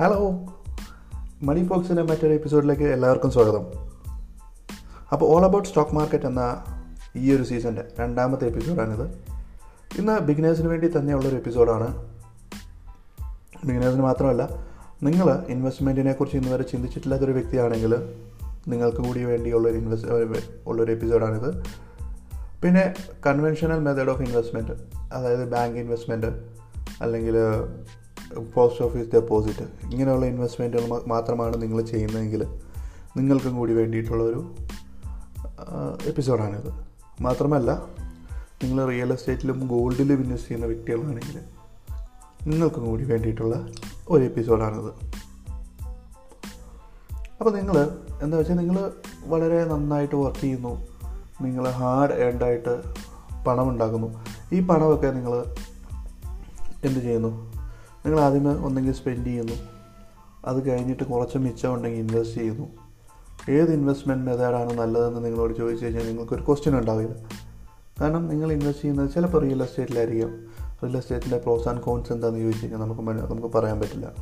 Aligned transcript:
Hello 0.00 0.46
മണി 1.42 1.66
ഫോക്സിന്റെ 1.66 2.02
മറ്റൊരു 2.02 2.32
എപ്പിസോഡിലേക്ക് 2.32 2.82
എല്ലാവർക്കും 2.82 3.30
സ്വാഗതം. 3.30 3.66
അപ്പോൾ 5.12 5.26
ഓൾ 5.26 5.44
അബൌട്ട് 5.44 5.68
സ്റ്റോക്ക് 5.68 5.92
മാർക്കറ്റ് 5.92 6.24
എന്ന 6.24 6.64
ഈ 7.16 7.32
ഒരു 7.32 7.42
സീസണിന്റെ 7.42 7.84
രണ്ടാമത്തെ 8.00 8.46
എപ്പിസോഡാണിത് 8.46 9.02
ഇന്ന് 9.98 10.20
ബിഗിനേഴ്സിന് 10.20 10.68
വേണ്ടി 10.68 10.88
തന്നെയുള്ളൊരു 10.96 11.36
എപ്പിസോഡാണ് 11.36 12.08
ബിഗിനേഴ്സിന് 13.64 14.02
മാത്രമല്ല 14.02 14.48
നിങ്ങൾ 15.02 15.46
ഇൻവെസ്റ്റ്മെന്റിനെ 15.46 16.12
കുറിച്ച് 16.12 16.38
ഇന്ന് 16.38 16.50
വരെ 16.50 16.62
ചിന്തിച്ചിട്ടില്ലാത്തൊരു 16.62 17.32
വ്യക്തിയാണെങ്കിൽ 17.32 17.94
നിങ്ങൾക്ക് 18.68 18.98
കൂടി 18.98 19.24
വേണ്ടിയുള്ളൊരു 19.24 19.76
ഇൻവെസ്റ്റ് 19.76 20.12
ഉള്ളൊരു 20.66 20.92
എപ്പിസോഡാണിത് 20.92 21.62
പിന്നെ 22.62 22.94
കൺവെൻഷണൽ 23.26 23.80
മെത്തേഡ് 23.80 24.08
ഓഫ് 24.08 24.22
ഇൻവെസ്റ്റ്മെന്റ് 24.22 24.72
അതായത് 25.12 25.50
ബാങ്ക് 25.50 25.78
ഇൻവെസ്റ്റ്മെന്റ് 25.78 26.26
അല്ലെങ്കിൽ 27.00 27.36
പോസ്റ്റ് 28.38 28.84
ഓഫീസ് 28.84 29.10
ഡെപ്പോസിറ്റ് 29.10 29.92
ഇങ്ങനെയുള്ള 29.92 30.26
ഇൻവെസ്റ്റ്മെന്റുകൾ 30.26 31.02
മാത്രമാണ് 31.06 31.62
നിങ്ങൾ 31.62 31.82
ചെയ്യുന്നതെങ്കിൽ 31.82 32.46
നിങ്ങൾക്കും 33.16 33.56
കൂടി 33.56 33.72
വേണ്ടിയിട്ടുള്ള 33.72 34.22
ഒരു 34.22 34.54
എപ്പിസോഡാണിത് 36.06 36.72
മാത്രമല്ല 37.22 37.70
നിങ്ങൾ 38.62 38.86
റിയൽ 38.86 39.12
എസ്റ്റേറ്റിലും 39.12 39.66
ഗോൾഡിലും 39.66 40.22
ഇൻവെസ്റ്റ് 40.22 40.48
ചെയ്യുന്ന 40.48 40.66
വ്യക്തികളാണെങ്കിൽ 40.66 41.40
നിങ്ങൾക്കും 42.46 42.86
കൂടി 42.86 43.04
വേണ്ടിയിട്ടുള്ള 43.04 43.68
ഒരു 44.08 44.24
എപ്പിസോഡാണിത് 44.24 44.92
അപ്പോൾ 47.38 47.50
നിങ്ങൾ 47.50 47.90
എന്താ 48.22 48.38
വെച്ചാൽ 48.38 48.54
നിങ്ങൾ 48.54 48.92
വളരെ 49.24 49.64
നന്നായിട്ട് 49.64 50.14
വർക്ക് 50.14 50.40
ചെയ്യുന്നു. 50.40 50.86
നിങ്ങൾ 51.40 51.70
ഹാർഡ് 51.70 52.12
ഏൺഡായിട്ട് 52.12 52.82
പണം 53.44 53.68
ഉണ്ടാക്കുന്നു 53.68 54.24
ഈ 54.52 54.60
പണമൊക്കെ 54.60 55.06
നിങ്ങൾ 55.06 55.44
എന്ത് 56.84 57.00
ചെയ്യുന്നു? 57.00 57.49
നിങ്ങൾ 58.06 58.20
ആദ്യമേ 58.20 58.50
ഒന്നെങ്കിൽ 58.50 58.92
സ്പെൻഡ് 58.92 59.26
ചെയ്യുന്നു. 59.26 59.52
അത് 60.44 60.70
കഴിഞ്ഞിട്ട് 60.70 61.02
കുറച്ച് 61.02 61.38
മിച്ചം 61.38 61.74
ഉണ്ടെങ്കിൽ 61.74 61.98
ഇൻവെസ്റ്റ് 61.98 62.40
ചെയ്യുന്നു. 62.40 62.68
ഏത് 63.50 63.72
ഇൻവെസ്റ്റ്മെന്റ് 63.74 64.30
മെത്തേഡാണ് 64.30 64.78
നല്ലതെന്ന് 64.78 65.24
നിങ്ങളോട് 65.24 65.56
ചോദിച്ചു 65.56 65.84
കഴിഞ്ഞാൽ 65.84 66.06
നിങ്ങൾക്കൊരു 66.06 66.42
ക്വസ്റ്റ്യൻ 66.46 66.78
ഉണ്ടാവില്ല. 66.78 67.14
കാരണം 68.00 68.28
നിങ്ങൾ 68.28 68.52
ഇൻവെസ്റ്റ് 68.52 68.82
ചെയ്യുന്നത് 68.82 69.10
ചിലപ്പോൾ 69.10 69.42
റിയൽ 69.42 69.62
എസ്റ്റേറ്റിലായിരിക്കാം 69.62 70.46
റിയൽ 70.84 70.96
എസ്റ്റേറ്റിന്റെ 70.96 71.38
പ്രോസ് 71.38 71.68
ആൻഡ് 71.68 71.80
കോൺസ് 71.80 72.12
എന്താണെന്ന് 72.12 72.40
ചോദിച്ചു 72.40 72.66
കഴിഞ്ഞാൽ 72.66 72.80
നമുക്ക് 72.80 73.00
നമുക്ക് 73.00 73.56
പറയാൻ 73.56 73.80
പറ്റില്ല. 73.80 74.12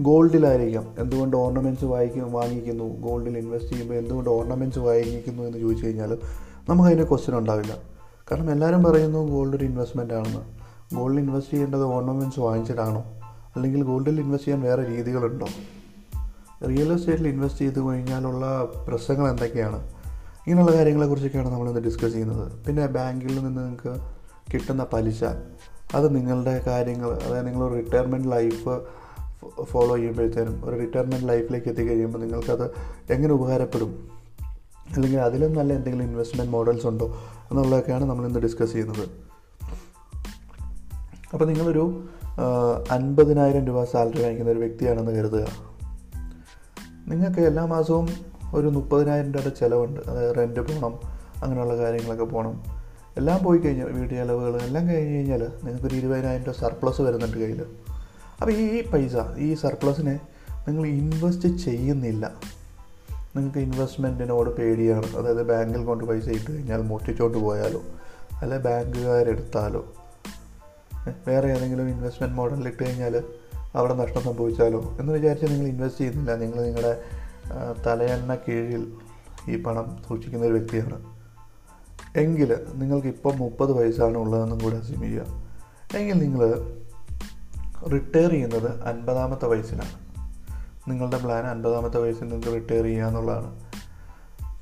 ഗോൾഡിലായിരിക്കാം 0.00 0.94
എന്തുകൊണ്ട് 0.98 1.36
ഓർണമെന്റ്സ് 1.36 1.84
വാങ്ങിക്കും 1.84 2.32
വാങ്ങിക്കുന്നു? 2.32 2.84
ഗോൾഡിൽ 2.84 3.38
ഇൻവെസ്റ്റ് 3.38 3.70
ചെയ്യുമ്പോൾ 3.70 3.94
എന്തുകൊണ്ട് 3.94 4.30
ഓർണമെന്റ്സ് 4.30 4.78
വാങ്ങിക്കുന്നു 4.78 5.42
എന്ന് 5.42 5.58
ചോദിച്ചു 5.58 5.86
കഴിഞ്ഞാൽ 5.86 6.18
നമുക്കതിന്റെ 6.68 7.04
ക്വസ്റ്റ്യൻ 7.04 7.38
ഉണ്ടാവില്ല. 7.38 7.76
കാരണം 8.30 8.52
എല്ലാവരും 8.52 8.82
പറയുന്നു 8.82 9.18
ഗോൾഡ് 9.18 9.56
ഒരു 9.56 9.64
ഇൻവെസ്റ്റ്മെന്റ് 9.64 10.14
ആണെന്ന്. 10.14 10.57
ഗോൾഡിൽ 10.94 11.18
ഇൻവെസ്റ്റ് 11.20 11.52
ചെയ്യേണ്ടത് 11.52 11.82
ഓർണമെന്റ്സ് 11.82 12.40
വാങ്ങിച്ചിട്ടാണോ? 12.40 13.04
അല്ലെങ്കിൽ 13.56 13.82
ഗോൾഡിൽ 13.82 14.20
ഇൻവെസ്റ്റ് 14.20 14.48
ചെയ്യാൻ 14.48 14.62
വേറെ 14.62 14.86
രീതികളുണ്ടോ? 14.86 15.46
റിയൽ 16.68 16.92
എസ്റ്റേറ്റിൽ 16.92 17.28
ഇൻവെസ്റ്റ് 17.28 17.60
ചെയ്ത് 17.60 17.80
കഴിഞ്ഞാലുള്ള 17.80 18.64
പ്രശ്നങ്ങൾ 18.88 19.30
എന്തൊക്കെയാണ്? 19.30 19.86
ഇങ്ങനെയുള്ള 20.46 20.76
കാര്യങ്ങളെക്കുറിച്ചൊക്കെയാണ് 20.76 21.48
നമ്മളിന്ന് 21.48 21.80
ഡിസ്കസ് 21.80 22.12
ചെയ്യുന്നത്. 22.12 22.64
പിന്നെ 22.66 22.86
ബാങ്കിൽ 22.86 23.38
നിന്ന് 23.38 23.60
നിങ്ങൾക്ക് 23.60 24.00
കിട്ടുന്ന 24.52 24.86
പലിശ 24.92 25.24
അത് 25.94 26.16
നിങ്ങളുടെ 26.16 26.58
കാര്യങ്ങൾ 26.66 27.14
അതായത് 27.14 27.46
നിങ്ങൾ 27.46 27.68
റിട്ടയർമെന്റ് 27.68 28.28
ലൈഫ് 28.28 28.80
ഫോളോ 29.62 29.96
ചെയ്യുമ്പോഴത്തേനും 29.96 30.64
ഒരു 30.64 30.80
റിട്ടയർമെന്റ് 30.80 31.28
ലൈഫിലേക്ക് 31.28 31.68
എത്തിക്കഴിയുമ്പോൾ 31.68 32.18
നിങ്ങൾക്കത് 32.18 32.70
എങ്ങനെ 33.12 33.32
ഉപകാരപ്പെടും? 33.32 34.08
അല്ലെങ്കിൽ 34.94 35.18
അതിലും 35.18 35.52
നല്ല 35.52 35.72
എന്തെങ്കിലും 35.72 36.04
ഇൻവെസ്റ്റ്മെന്റ് 36.04 36.52
മോഡൽസ് 36.52 36.86
ഉണ്ടോ? 36.86 37.06
എന്നുള്ളതൊക്കെയാണ് 37.50 38.04
നമ്മളിന്ന് 38.04 38.40
ഡിസ്കസ് 38.40 38.72
ചെയ്യുന്നത്. 38.72 39.27
അപ്പോൾ 41.32 41.44
നിങ്ങളൊരു 41.44 42.08
അൻപതിനായിരം 42.90 43.66
രൂപ 43.66 43.84
സാലറി 43.84 44.22
വാങ്ങിക്കുന്ന 44.22 44.50
ഒരു 44.50 44.58
വ്യക്തിയാണെന്ന് 44.58 45.12
കരുതുക. 45.12 45.46
നിങ്ങൾക്ക് 47.08 47.40
എല്ലാ 47.40 47.64
മാസവും 47.64 48.08
ഒരു 48.54 48.66
മുപ്പതിനായിരം 48.66 49.32
രൂപയുടെ 49.32 49.54
ചിലവുണ്ട്. 49.60 50.00
അതായത് 50.00 50.36
റെന്റ് 50.36 50.60
പോകണം 50.60 50.98
അങ്ങനെയുള്ള 51.42 51.76
കാര്യങ്ങളൊക്കെ 51.76 52.24
പോകണം 52.24 52.62
എല്ലാം 53.16 53.44
പോയി 53.44 53.58
കഴിഞ്ഞാൽ 53.58 53.86
വീട് 53.86 54.10
ചിലവുകൾ 54.10 54.62
എല്ലാം 54.62 54.88
കഴിഞ്ഞ് 54.88 55.14
കഴിഞ്ഞാൽ 55.14 55.46
നിങ്ങൾക്കൊരു 55.64 55.94
ഇരുപതിനായിരം 55.94 56.44
രൂപ 56.44 56.54
സർപ്ലസ് 56.54 57.00
വരുന്നുണ്ട് 57.02 57.38
കയ്യിൽ 57.38 57.62
അപ്പോൾ 58.40 58.52
ഈ 58.52 58.86
പൈസ 58.86 59.16
ഈ 59.38 59.54
സർപ്ലസിനെ 59.54 60.20
നിങ്ങൾ 60.68 60.86
ഇൻവെസ്റ്റ് 60.86 61.56
ചെയ്യുന്നില്ല. 61.56 62.32
നിങ്ങൾക്ക് 63.36 63.58
ഇൻവെസ്റ്റ്മെന്റിനോട് 63.58 64.56
പേടിയാണ്. 64.56 65.16
അതായത് 65.16 65.42
ബാങ്കിൽ 65.48 65.84
കൊണ്ട് 65.84 66.04
പൈസ 66.04 66.28
ഇട്ട് 66.28 66.50
കഴിഞ്ഞാൽ 66.50 66.82
മുറ്റിച്ചോണ്ട് 66.82 67.38
പോയാലോ 67.38 67.82
അല്ലെ 68.42 68.58
ബാങ്കുകാരെടുത്താലോ 68.58 69.86
വേറെ 71.26 71.48
ഏതെങ്കിലും 71.48 71.88
ഇൻവെസ്റ്റ്മെന്റ് 71.88 72.36
മോഡലിൽ 72.36 72.66
ഇട്ട് 72.68 72.82
കഴിഞ്ഞാൽ 72.82 73.22
അവിടെ 73.74 73.94
നഷ്ടം 73.94 74.22
സംഭവിച്ചാലോ 74.22 74.96
എന്ന് 75.00 75.12
വിചാരിച്ച് 75.12 75.46
നിങ്ങൾ 75.46 75.66
ഇൻവെസ്റ്റ് 75.66 76.00
ചെയ്യുന്നില്ല. 76.00 76.34
നിങ്ങൾ 76.34 76.62
നിങ്ങളുടെ 76.62 77.02
തലയെണ്ണ 77.86 78.34
കീഴിൽ 78.34 78.92
ഈ 79.48 79.62
പണം 79.62 79.96
സൂക്ഷിക്കുന്ന 80.08 80.46
ഒരു 80.46 80.52
വ്യക്തിയാണ്. 80.52 81.18
എങ്കിൽ 82.16 82.56
നിങ്ങൾക്ക് 82.74 83.06
ഇപ്പം 83.06 83.38
മുപ്പത് 83.38 83.72
വയസ്സാണ് 83.72 84.18
ഉള്ളതെന്നും 84.18 84.58
കൂടെ 84.58 84.76
അസ്യൂം 84.76 85.00
ചെയ്യുക. 85.00 85.24
എങ്കിൽ 85.96 86.18
നിങ്ങൾ 86.18 86.74
റിട്ടയർ 87.88 88.30
ചെയ്യുന്നത് 88.30 88.82
അൻപതാമത്തെ 88.84 89.46
വയസ്സിലാണ് 89.46 90.08
നിങ്ങളുടെ 90.90 91.18
പ്ലാൻ 91.18 91.46
അൻപതാമത്തെ 91.46 91.98
വയസ്സിൽ 91.98 92.24
നിങ്ങൾക്ക് 92.24 92.54
റിട്ടയർ 92.54 92.84
ചെയ്യുക 92.84 93.06
എന്നുള്ളതാണ്. 93.06 93.60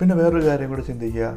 പിന്നെ 0.01 0.17
വേറൊരു 0.17 0.47
കാര്യം 0.47 0.69
കൂടി 0.69 0.81
ചിന്തിക്കുക. 0.81 1.37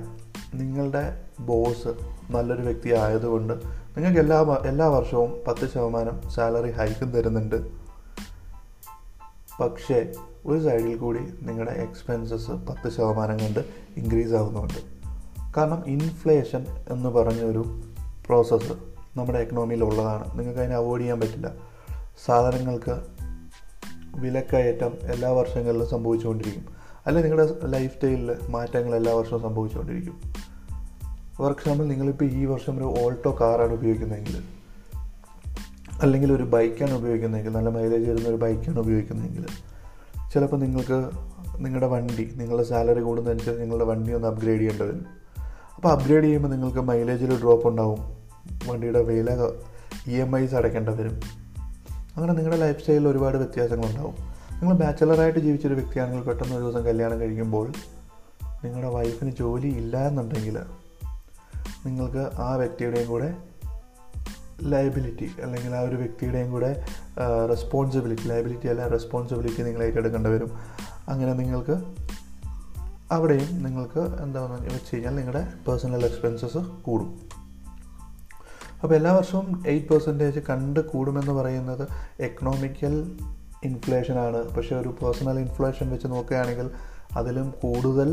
നിങ്ങളുടെ 0.53 1.21
ബോസ് 1.39 1.87
നല്ലൊരു 2.31 2.61
വ്യക്തി 2.61 2.89
ആയതുകൊണ്ട് 2.89 3.53
നിങ്ങൾക്ക് 3.97 4.19
എല്ലാ 4.19 4.61
എല്ലാ 4.65 4.87
വർഷവും 4.87 5.33
പത്ത് 5.47 5.73
ശതമാനം 5.73 6.29
സാലറി 6.29 6.71
ഹൈക്കും 6.71 7.11
തരുന്നുണ്ട്. 7.11 7.69
പക്ഷേ 9.59 10.11
ഒരു 10.45 10.63
സൈഡിൽ 10.63 10.97
കൂടി 10.97 11.19
നിങ്ങളുടെ 11.41 11.71
എക്സ്പെൻസസ് 11.71 12.51
പത്ത് 12.51 12.89
ശതമാനം 12.89 13.37
കൊണ്ട് 13.37 13.59
ഇൻക്രീസ് 13.97 14.33
ആവുന്നുണ്ട്. 14.33 14.99
കാരണം 15.57 15.83
ഇൻഫ്ലേഷൻ 15.87 16.65
എന്ന് 16.89 17.09
പറഞ്ഞൊരു 17.09 17.81
പ്രോസസ്സ് 18.27 18.73
നമ്മുടെ 19.17 19.39
എക്കണോമിയിൽ 19.39 19.83
ഉള്ളതാണ്. 19.83 20.39
നിങ്ങൾക്ക് 20.39 20.59
അതിനെ 20.59 20.75
അവോയ്ഡ് 20.75 21.01
ചെയ്യാൻ 21.01 21.19
പറ്റില്ല. 21.19 21.51
സാധനങ്ങൾക്ക് 22.25 23.01
വിലക്കയറ്റം 24.15 24.93
എല്ലാ 25.03 25.29
വർഷങ്ങളിലും 25.29 25.89
സംഭവിച്ചുകൊണ്ടിരിക്കും. 25.89 26.65
അല്ലെങ്കിൽ 27.07 27.35
നിങ്ങളുടെ 27.35 27.67
ലൈഫ് 27.67 27.93
സ്റ്റൈലിൽ 27.93 28.35
മാറ്റങ്ങൾ 28.49 28.95
എല്ലാ 28.95 29.13
വർഷവും 29.13 29.41
സംഭവിച്ചുകൊണ്ടിരിക്കും. 29.41 30.21
വർക്ക് 31.39 31.59
എക്സാമ്പിൾ 31.59 31.85
നിങ്ങളിപ്പോൾ 31.85 32.25
ഈ 32.25 32.45
വർഷം 32.45 32.77
ഒരു 32.77 33.03
ഓൾട്ടോ 33.03 33.37
കാറാണ് 33.41 33.73
ഉപയോഗിക്കുന്നതെങ്കിൽ 33.73 34.43
അല്ലെങ്കിൽ 36.01 36.33
ഒരു 36.33 36.43
ബൈക്കാണ് 36.43 36.93
ഉപയോഗിക്കുന്നതെങ്കിൽ 36.93 37.51
നല്ല 37.51 37.69
മൈലേജ് 37.69 38.09
വരുന്ന 38.09 38.29
ഒരു 38.29 38.35
ബൈക്കാണ് 38.35 38.79
ഉപയോഗിക്കുന്നതെങ്കിൽ 38.79 39.45
ചിലപ്പോൾ 40.33 40.57
നിങ്ങൾക്ക് 40.57 41.09
നിങ്ങളുടെ 41.57 41.87
വണ്ടി 41.87 42.33
നിങ്ങളുടെ 42.35 42.63
സാലറി 42.63 43.01
കൂടുന്നതനുസരിച്ച് 43.01 43.61
നിങ്ങളുടെ 43.61 43.85
വണ്ടി 43.85 44.13
ഒന്ന് 44.13 44.27
അപ്ഗ്രേഡ് 44.27 44.59
ചെയ്യേണ്ടി 44.59 44.83
വരും. 44.83 45.05
അപ്പോൾ 45.75 45.89
അപ്ഗ്രേഡ് 45.89 46.23
ചെയ്യുമ്പോൾ 46.23 46.49
നിങ്ങൾക്ക് 46.49 46.79
മൈലേജിൽ 46.79 47.39
ഡ്രോപ്പ് 47.39 47.67
ഉണ്ടാവും. 47.67 48.17
വണ്ടിയുടെ 48.67 49.01
വില 49.01 49.37
ഇ 50.07 50.15
എം 50.15 50.37
ഐസ് 50.37 50.55
അടയ്ക്കേണ്ടി 50.55 50.91
വരും. 50.91 51.19
അങ്ങനെ 52.15 52.33
നിങ്ങളുടെ 52.33 52.61
ലൈഫ് 52.61 52.79
സ്റ്റൈലിൽ 52.79 53.07
ഒരുപാട് 53.07 53.37
വ്യത്യാസങ്ങളുണ്ടാവും. 53.37 54.15
നിങ്ങൾ 54.51 54.75
ബാച്ചലറായിട്ട് 54.75 55.39
ജീവിച്ചൊരു 55.39 55.73
വ്യക്തിയാണെങ്കിൽ 55.73 56.23
പെട്ടെന്ന് 56.23 56.55
ഒരു 56.55 56.63
ദിവസം 56.63 56.85
കല്യാണം 56.85 57.19
കഴിക്കുമ്പോൾ 57.19 57.71
നിങ്ങളുടെ 58.63 58.89
വൈഫിന് 58.89 59.31
ജോലി 59.31 59.67
ഇല്ല 59.67 60.07
എന്നുണ്ടെങ്കിൽ 60.07 60.57
നിങ്ങൾക്ക് 61.85 62.23
ആ 62.37 62.55
വ്യക്തിയുടെയും 62.55 63.07
കൂടെ 63.07 63.29
ലയബിലിറ്റി 64.61 65.27
അല്ലെങ്കിൽ 65.41 65.75
ആ 65.75 65.81
ഒരു 65.81 65.95
വ്യക്തിയുടെയും 65.95 66.51
കൂടെ 66.51 66.85
റെസ്പോൺസിബിലിറ്റി 67.49 68.27
ലയബിലിറ്റി 68.27 68.67
അല്ല 68.67 68.87
റെസ്പോൺസിബിലിറ്റി 68.87 69.63
നിങ്ങൾ 69.63 69.83
ഏറ്റെടുക്കേണ്ടി 69.83 70.29
വരും. 70.29 70.51
അങ്ങനെ 71.07 71.33
നിങ്ങൾക്ക് 71.33 71.75
അവിടെയും 73.11 73.63
നിങ്ങൾക്ക് 73.63 73.99
എന്താണെന്ന് 73.99 74.73
വെച്ച് 74.73 74.95
കഴിഞ്ഞാൽ 74.95 75.15
നിങ്ങളുടെ 75.15 75.47
പേഴ്സണൽ 75.67 76.05
എക്സ്പെൻസസ് 76.05 76.57
കൂടും. 76.57 77.19
അപ്പോൾ 78.83 78.95
എല്ലാ 78.95 79.11
വർഷവും 79.11 79.63
എയ്റ്റ് 79.67 79.87
പെർസെന്റേജ് 79.87 80.39
കണ്ട് 80.49 80.79
കൂടുമെന്ന് 80.79 81.31
പറയുന്നത് 81.31 81.87
എക്കണോമിക്കൽ 82.19 83.17
ഇൻഫ്ലേഷനാണ് 83.63 84.55
പക്ഷേ 84.55 84.75
ഒരു 84.75 84.89
പേഴ്സണൽ 84.89 85.39
ഇൻഫ്ലേഷൻ 85.39 85.89
വെച്ച് 85.89 86.07
നോക്കുകയാണെങ്കിൽ 86.07 86.69
അതിലും 87.17 87.53
കൂടുതൽ 87.61 88.09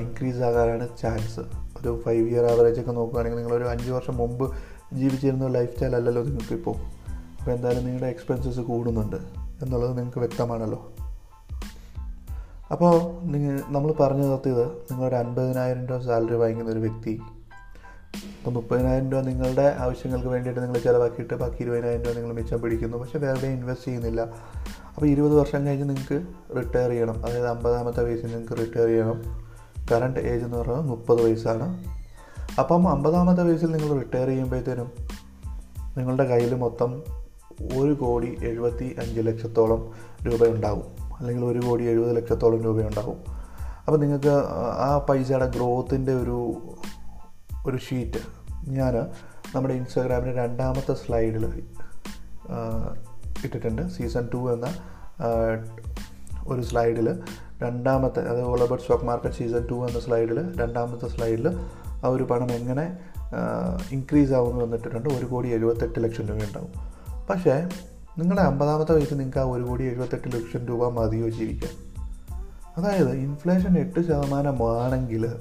ഇൻക്രീസ് 0.00 0.42
ആകാനാണ് 0.42 0.88
ചാൻസ് 1.02 1.40
ഒരു 1.88 2.02
ഫൈവ് 2.04 2.28
ഇയർ 2.28 2.44
ആവറേജ് 2.44 2.80
ഒക്കെ 2.80 2.92
നോക്കുകയാണെങ്കിൽ 2.92 3.38
നിങ്ങളൊരു 3.38 3.64
അഞ്ച് 3.64 3.90
വർഷം 3.90 4.16
മുമ്പ് 4.16 4.54
ജീവിച്ചിരുന്ന 4.92 5.46
ലൈഫ് 5.46 5.72
സ്റ്റൈൽ 5.72 5.96
അല്ലല്ലോ 5.96 6.22
നിങ്ങൾക്കിപ്പോൾ 6.22 6.74
അപ്പോൾ 7.38 7.50
എന്തായാലും 7.50 7.84
നിങ്ങളുടെ 7.84 8.06
എക്സ്പെൻസസ് 8.06 8.60
കൂടുന്നുണ്ട് 8.60 9.16
എന്നുള്ളത് 9.62 9.98
നിങ്ങൾക്ക് 9.98 10.18
വ്യക്തമാണല്ലോ. 10.18 10.92
അപ്പോൾ 12.72 13.24
നിങ്ങൾ 13.26 13.60
നമ്മൾ 13.68 13.92
പറഞ്ഞു 13.92 14.22
നിർത്തിയത് 14.22 14.66
നിങ്ങളൊരു 14.66 15.14
അൻപതിനായിരം 15.14 15.86
രൂപ 15.86 15.98
സാലറി 15.98 16.34
വാങ്ങിക്കുന്ന 16.34 16.72
ഒരു 16.72 16.78
വ്യക്തി. 16.78 17.20
അപ്പോൾ 18.16 18.50
മുപ്പതിനായിരം 18.50 19.12
രൂപ 19.12 19.20
നിങ്ങളുടെ 19.20 19.76
ആവശ്യങ്ങൾക്ക് 19.78 20.26
വേണ്ടിയിട്ട് 20.26 20.60
നിങ്ങൾ 20.60 20.78
ചിലവാക്കിയിട്ട് 20.78 21.34
ബാക്കി 21.34 21.62
ഇരുപതിനായിരം 21.62 22.02
രൂപ 22.02 22.14
നിങ്ങൾ 22.14 22.32
മിച്ചം 22.32 22.60
പിടിക്കുന്നു. 22.60 22.96
പക്ഷേ 22.96 23.18
വേറെ 23.18 23.48
ഇൻവെസ്റ്റ് 23.48 23.86
ചെയ്യുന്നില്ല. 23.86 24.20
അപ്പോൾ 24.94 25.06
ഇരുപത് 25.06 25.34
വർഷം 25.34 25.66
കഴിഞ്ഞ് 25.66 25.88
നിങ്ങൾക്ക് 25.88 26.26
റിട്ടയർ 26.56 26.90
ചെയ്യണം. 26.90 27.26
അതായത് 27.26 27.46
അമ്പതാമത്തെ 27.46 28.04
വയസ്സിൽ 28.04 28.26
നിങ്ങൾക്ക് 28.26 28.52
റിട്ടയർ 28.52 28.86
ചെയ്യണം. 28.86 29.51
കറണ്ട് 29.92 30.20
ഏജ് 30.20 30.44
എന്ന് 30.44 30.56
പറയുന്നത് 30.56 30.86
മുപ്പത് 30.86 31.22
വയസ്സാണ്. 31.22 31.66
അപ്പം 32.58 32.88
അമ്പതാമത്തെ 32.88 33.42
വയസ്സിൽ 33.42 33.70
നിങ്ങൾ 33.72 33.98
റിട്ടയർ 33.98 34.28
ചെയ്യുമ്പോഴത്തേനും 34.28 34.88
നിങ്ങളുടെ 35.98 36.24
കയ്യിൽ 36.24 36.54
മൊത്തം 36.54 37.02
ഒരു 37.76 37.92
കോടി 37.92 38.38
എഴുപത്തി 38.44 38.96
അഞ്ച് 38.98 39.20
ലക്ഷത്തോളം 39.20 39.80
രൂപ 40.26 40.46
ഉണ്ടാവും 40.46 41.16
അല്ലെങ്കിൽ 41.18 41.44
ഒരു 41.44 41.58
കോടി 41.58 41.84
എഴുപത് 41.84 42.16
ലക്ഷത്തോളം 42.16 42.62
രൂപ 42.62 42.80
ഉണ്ടാവും 42.80 43.18
അപ്പോൾ 43.86 43.98
നിങ്ങൾക്ക് 44.00 44.32
ആ 44.78 45.06
പൈസയുടെ 45.08 45.46
ഗ്രോത്തിന്റെ 45.46 46.14
ഒരു 46.14 46.38
ഒരു 47.66 47.76
ഷീറ്റ് 47.76 48.20
ഞാൻ 48.68 48.94
നമ്മുടെ 49.54 49.74
ഇൻസ്റ്റാഗ്രാമിന്റെ 49.74 50.34
രണ്ടാമത്തെ 50.42 50.94
സ്ലൈഡിൽ 50.94 51.44
ഇട്ടിട്ടുണ്ട്. 53.44 53.82
സീസൺ 53.90 54.28
ടു 54.34 54.40
എന്ന 54.52 54.68
ഒരു 56.46 56.62
സ്ലൈഡിൽ 56.62 57.08
രണ്ടാമത്തെ 57.62 58.28
അത് 58.28 58.42
all 58.42 58.62
about 58.62 58.82
stock 58.82 59.04
market 59.04 59.34
season 59.34 59.66
two 59.66 59.74
എന്ന 59.74 60.00
സ്ലൈഡിൽ 60.00 60.56
രണ്ടാമത്തെ 60.58 61.08
സ്ലൈഡിൽ 61.08 61.48
ആ 62.04 62.08
ഒരു 62.08 62.22
പണം 62.22 62.52
എങ്ങനെ 62.52 62.98
ഇൻക്രീസ് 63.90 64.32
ആവുമെന്ന് 64.32 64.64
വന്നിട്ടുണ്ട് 64.64 65.08
ഒരു 65.08 65.26
കോടി 65.26 65.48
എഴുപത്തെട്ട് 65.48 66.04
ലക്ഷം 66.04 66.26
രൂപ 66.26 66.36
ഉണ്ടാവും. 66.36 66.68
പക്ഷേ 67.30 67.68
നിങ്ങളുടെ 68.18 68.42
അമ്പതാമത്തെ 68.42 68.92
വയസ്സിൽ 68.92 69.14
നിങ്ങൾക്ക് 69.14 69.38
ആ 69.38 69.42
ഒരു 69.42 69.62
കോടി 69.62 69.84
എഴുപത്തെട്ട് 69.84 70.28
ലക്ഷം 70.28 70.66
രൂപ 70.66 70.88
മതിയോ 70.88 71.28
ജീവിക്കാൻ? 71.28 71.92
അതായത് 72.76 73.10
ഇൻഫ്ലേഷൻ 73.10 73.78
എട്ട് 73.78 74.00
ശതമാനമാണെങ്കിൽ 74.00 75.34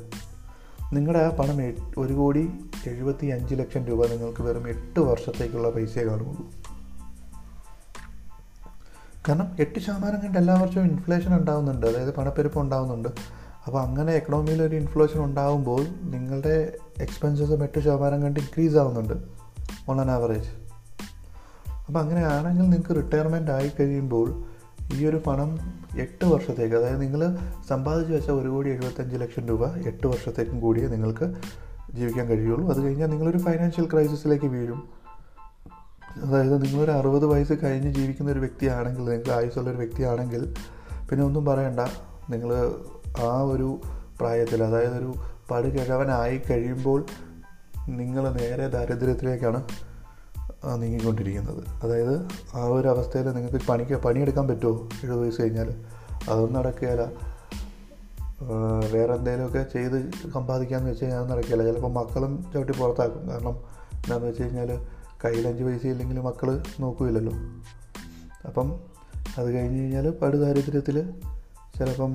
നിങ്ങളുടെ 0.93 1.19
ആ 1.19 1.29
പണം 1.29 1.57
ഒരു 1.97 2.13
കോടി 2.13 2.49
എഴുപത്തി 2.87 3.25
അഞ്ച് 3.25 3.55
ലക്ഷം 3.55 3.85
രൂപ 3.85 4.05
നിങ്ങൾക്ക് 4.05 4.41
വെറും 4.41 4.69
എട്ട് 4.69 4.99
വർഷത്തേക്കുള്ള 4.99 5.69
പൈസയെ 5.69 6.03
കാണുള്ളൂ 6.03 6.51
കാരണം 9.27 9.55
എട്ട് 9.59 9.79
ശതമാനം 9.79 10.21
കണ്ട് 10.21 10.37
എല്ലാ 10.37 10.53
വർഷവും 10.61 10.85
ഇൻഫ്ലേഷൻ 10.85 11.37
ഉണ്ടാകുന്നുണ്ട് 11.39 11.85
അതായത് 11.85 12.13
പണപ്പെരുപ്പം 12.13 12.61
ഉണ്ടാകുന്നുണ്ട് 12.61 13.09
അപ്പോൾ 13.67 13.81
അങ്ങനെ 13.81 14.13
എക്കണോമിയിൽ 14.13 14.63
ഒരു 14.63 14.75
ഇൻഫ്ലേഷൻ 14.75 15.23
ഉണ്ടാകുമ്പോൾ 15.23 15.85
നിങ്ങളുടെ 16.01 16.77
എക്സ്പെൻസസും 17.01 17.63
എട്ട് 17.63 17.79
ശതമാനം 17.79 18.21
കണ്ട് 18.21 18.39
ഇൻക്രീസ് 18.39 18.77
ആവുന്നുണ്ട് 18.77 19.13
ഓൺ 19.89 20.01
ആൻ 20.01 20.11
ആവറേജ് 20.11 20.49
അപ്പോൾ 21.87 21.99
അങ്ങനെയാണെങ്കിൽ 21.99 22.61
നിങ്ങൾക്ക് 22.61 22.95
റിട്ടയർമെന്റ് 22.95 23.51
ആയി 23.51 23.71
കഴിയുമ്പോൾ 23.79 24.43
ഈ 24.93 25.05
ഒരു 25.05 25.21
പണം 25.27 25.59
എട്ട് 25.99 26.25
വർഷത്തേക്ക് 26.25 26.75
അതായത് 26.75 27.01
നിങ്ങൾ 27.01 27.37
സമ്പാദിച്ച് 27.69 28.13
വെച്ച 28.13 28.31
ഒരു 28.31 28.49
കോടി 28.49 28.69
എഴുപത്തഞ്ച് 28.69 29.15
ലക്ഷം 29.15 29.47
രൂപ 29.47 29.75
എട്ട് 29.75 30.07
വർഷത്തേക്കും 30.07 30.59
കൂടിയേ 30.59 30.87
നിങ്ങൾക്ക് 30.87 31.33
ജീവിക്കാൻ 31.93 32.27
കഴിയുള്ളൂ. 32.27 32.69
അത് 32.69 32.81
കഴിഞ്ഞാൽ 32.81 33.07
നിങ്ങളൊരു 33.07 33.37
ഫൈനാൻഷ്യൽ 33.37 33.87
ക്രൈസിസിലേക്ക് 33.93 34.45
വീഴും. 34.45 35.00
അതായത് 36.17 36.65
നിങ്ങളൊരു 36.65 36.91
അറുപത് 36.91 37.25
വയസ്സ് 37.25 37.53
കഴിഞ്ഞ് 37.63 37.93
ജീവിക്കുന്ന 37.93 38.31
ഒരു 38.31 38.39
വ്യക്തിയാണെങ്കിൽ 38.39 39.05
നിങ്ങൾക്ക് 39.05 39.29
ആയുസ്സുള്ള 39.29 39.69
ഒരു 39.69 39.77
വ്യക്തിയാണെങ്കിൽ 39.77 40.53
പിന്നെ 41.09 41.25
ഒന്നും 41.25 41.45
പറയണ്ട. 41.45 41.79
നിങ്ങൾ 42.29 42.71
ആ 43.21 43.41
ഒരു 43.41 43.81
പ്രായത്തിൽ 44.19 44.63
അതായത് 44.63 44.97
ഒരു 44.97 45.13
പടുകിഴവനായി 45.51 46.41
കഴിയുമ്പോൾ 46.49 47.05
നിങ്ങൾ 47.89 48.33
നേരെ 48.33 48.67
ദാരിദ്ര്യത്തിലേക്കാണ് 48.67 49.63
നീങ്ങിക്കൊണ്ടിരിക്കുന്നത്. 50.75 51.63
അതായത് 51.83 52.27
ആ 52.55 52.63
ഒരു 52.63 52.87
അവസ്ഥയിൽ 52.87 53.31
നിങ്ങൾക്ക് 53.31 53.65
പണിക്ക് 53.65 53.95
പണിയെടുക്കാൻ 53.95 54.47
പറ്റുമോ? 54.47 54.89
എഴുപത് 55.03 55.19
വയസ്സ് 55.19 55.41
കഴിഞ്ഞാൽ. 55.41 55.73
അതൊന്നും 56.29 56.53
നടക്കുകയില്ല. 56.53 57.31
വേറെ 58.91 59.13
എന്തെങ്കിലുമൊക്കെ 59.13 59.65
ചെയ്ത് 59.73 60.11
സമ്പാദിക്കാമെന്ന് 60.33 60.91
വെച്ച് 60.91 61.05
കഴിഞ്ഞാൽ 61.05 61.27
നടക്കില്ല 61.27 61.63
ചിലപ്പോൾ 61.63 61.91
മക്കളും 61.91 62.45
ചവിട്ടി 62.53 62.73
പുറത്താക്കും. 62.73 63.29
കാരണം 63.29 63.51
എന്താണെന്ന് 63.93 64.27
വെച്ച് 64.27 64.43
കഴിഞ്ഞാൽ 64.43 65.00
കയ്യിൽ 65.25 65.47
അഞ്ച് 65.47 65.63
പൈസ 65.63 65.85
ഇല്ലെങ്കിൽ 65.85 66.19
മക്കൾ 66.19 66.49
നോക്കില്ലല്ലോ. 66.79 67.33
അപ്പം 68.47 68.67
അത് 69.37 69.47
കഴിഞ്ഞ് 69.51 69.79
കഴിഞ്ഞാൽ 69.79 70.09
പടുദാരിദ്ര്യത്തിൽ 70.09 70.97
ചിലപ്പം 71.77 72.11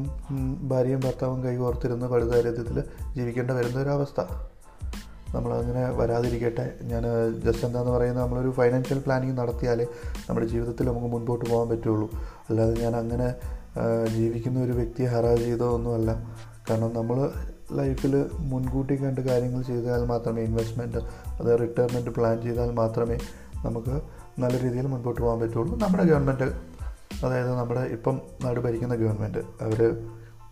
ഭാര്യയും 0.68 1.00
ഭർത്താവും 1.00 1.44
കൈ 1.44 1.56
ഓർത്തിരുന്ന് 1.56 2.06
പടുദാരിദ്ര്യത്തിൽ 2.06 2.78
ജീവിക്കേണ്ട 3.16 3.50
വരുന്ന 3.50 3.78
ഒരവസ്ഥ 3.78 4.20
നമ്മളങ്ങനെ 5.34 5.90
വരാതിരിക്കട്ടെ. 5.90 6.66
ഞാൻ 6.82 7.04
ജസ്റ്റ് 7.44 7.66
എന്താണെന്ന് 7.66 7.92
പറയുന്നത് 7.92 8.22
നമ്മളൊരു 8.24 8.50
ഫൈനാൻഷ്യൽ 8.50 8.98
പ്ലാനിങ് 8.98 9.38
നടത്തിയാലേ 9.38 9.86
നമ്മുടെ 10.28 10.46
ജീവിതത്തിൽ 10.46 10.86
നമുക്ക് 10.88 11.06
മുൻപോട്ട് 11.06 11.44
പോകാൻ 11.50 11.68
പറ്റുള്ളൂ. 11.68 12.08
അല്ലാതെ 12.48 12.74
ഞാൻ 12.82 12.96
അങ്ങനെ 12.96 13.28
ജീവിക്കുന്ന 14.16 14.58
ഒരു 14.64 14.72
വ്യക്തിയെ 14.72 15.06
ഹറാജ് 15.06 15.40
ചെയ്തോ 15.40 15.66
ഒന്നുമല്ല. 15.74 16.10
കാരണം 16.70 16.94
നമ്മൾ 16.94 17.18
ലൈഫിൽ 17.72 18.14
മുൻകൂട്ടി 18.50 18.94
കണ്ട് 18.96 19.20
കാര്യങ്ങൾ 19.20 19.62
ചെയ്താൽ 19.62 20.04
മാത്രമേ 20.04 20.42
ഇൻവെസ്റ്റ്മെന്റ് 20.42 21.00
അത് 21.40 21.60
റിട്ടയർമെന്റ് 21.60 22.10
പ്ലാൻ 22.10 22.42
ചെയ്താൽ 22.42 22.70
മാത്രമേ 22.70 23.18
നമുക്ക് 23.64 24.00
നല്ല 24.38 24.58
രീതിയിൽ 24.60 24.86
മുൻപോട്ട് 24.86 25.20
പോകാൻ 25.20 25.40
പറ്റുള്ളൂ. 25.40 25.78
നമ്മുടെ 25.78 26.04
ഗവൺമെന്റ് 26.04 26.48
അതായത് 27.24 27.50
നമ്മുടെ 27.54 27.80
ഇപ്പം 27.80 28.20
നാട് 28.44 28.60
ഭരിക്കുന്ന 28.60 28.94
ഗവൺമെന്റ് 28.94 29.38
അവർ 29.38 29.80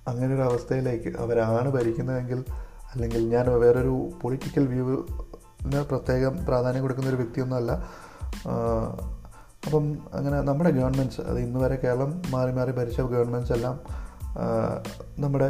അങ്ങനെ 0.09 0.35
ഒരു 0.35 0.43
അവസ്ഥയിലേക്ക് 0.43 1.17
അവരാണ് 1.19 1.69
ഭരിക്കുന്നതെങ്കിൽ 1.71 2.45
അല്ലെങ്കിൽ 2.93 3.29
ഞാൻ 3.29 3.61
വേറൊരു 3.61 4.11
പൊളിറ്റിക്കൽ 4.23 4.67
വ്യൂവിന് 4.67 5.85
പ്രത്യേകം 5.85 6.47
പ്രാധാന്യം 6.47 6.83
കൊടുക്കുന്ന 6.83 7.09
ഒരു 7.09 7.17
വ്യക്തിയൊന്നുമല്ല. 7.17 7.73
അപ്പം 9.67 9.99
അങ്ങനെ 10.13 10.41
നമ്മുടെ 10.41 10.71
ഗവൺമെന്റ്സ് 10.71 11.21
അത് 11.21 11.39
ഇന്ന് 11.39 11.61
വരെ 11.61 11.77
കേരളം 11.77 12.23
മാറി 12.31 12.53
മാറി 12.53 12.71
ഭരിച്ച 12.71 13.01
ഗവൺമെന്റ്സ് 13.01 13.53
എല്ലാം 13.53 13.81
നമ്മുടെ 15.19 15.49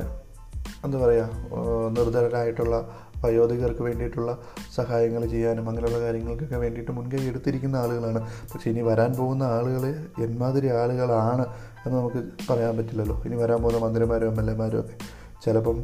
എന്താ 0.85 0.99
പറയുക 0.99 1.23
ആഹ് 1.23 1.97
നിർധനരായിട്ടുള്ള 1.97 2.77
വയോധികർക്ക് 3.25 3.83
വേണ്ടിയിട്ടുള്ള 3.83 4.33
സഹായങ്ങൾ 4.75 5.25
ചെയ്യാനും 5.27 5.69
അങ്ങനെയുള്ള 5.69 6.01
കാര്യങ്ങൾക്കൊക്കെ 6.01 6.57
വേണ്ടിയിട്ട് 6.57 6.93
മുൻകൈ 6.93 7.23
എടുത്തിരിക്കുന്ന 7.29 7.77
ആളുകളാണ്. 7.77 8.23
പക്ഷേ 8.53 8.71
ഇനി 8.71 8.81
വരാൻ 8.81 9.13
പോകുന്ന 9.15 9.43
ആളുകൾ 9.57 9.85
എന്മാതിരി 10.25 10.71
ആളുകളാണ് 10.83 11.47
എന്ന് 11.87 11.97
നമുക്ക് 11.99 12.23
പറയാൻ 12.51 12.77
പറ്റില്ലല്ലോ. 12.77 13.23
ഇനി 13.27 13.37
വരാൻ 13.37 13.61
പോകുന്ന 13.63 13.81
മന്ത്രിമാരും 13.85 14.31
എം 14.33 14.41
എൽ 14.41 14.51
എമാരും 14.51 14.81
ഒക്കെ 14.81 14.97
ചിലപ്പം 15.45 15.79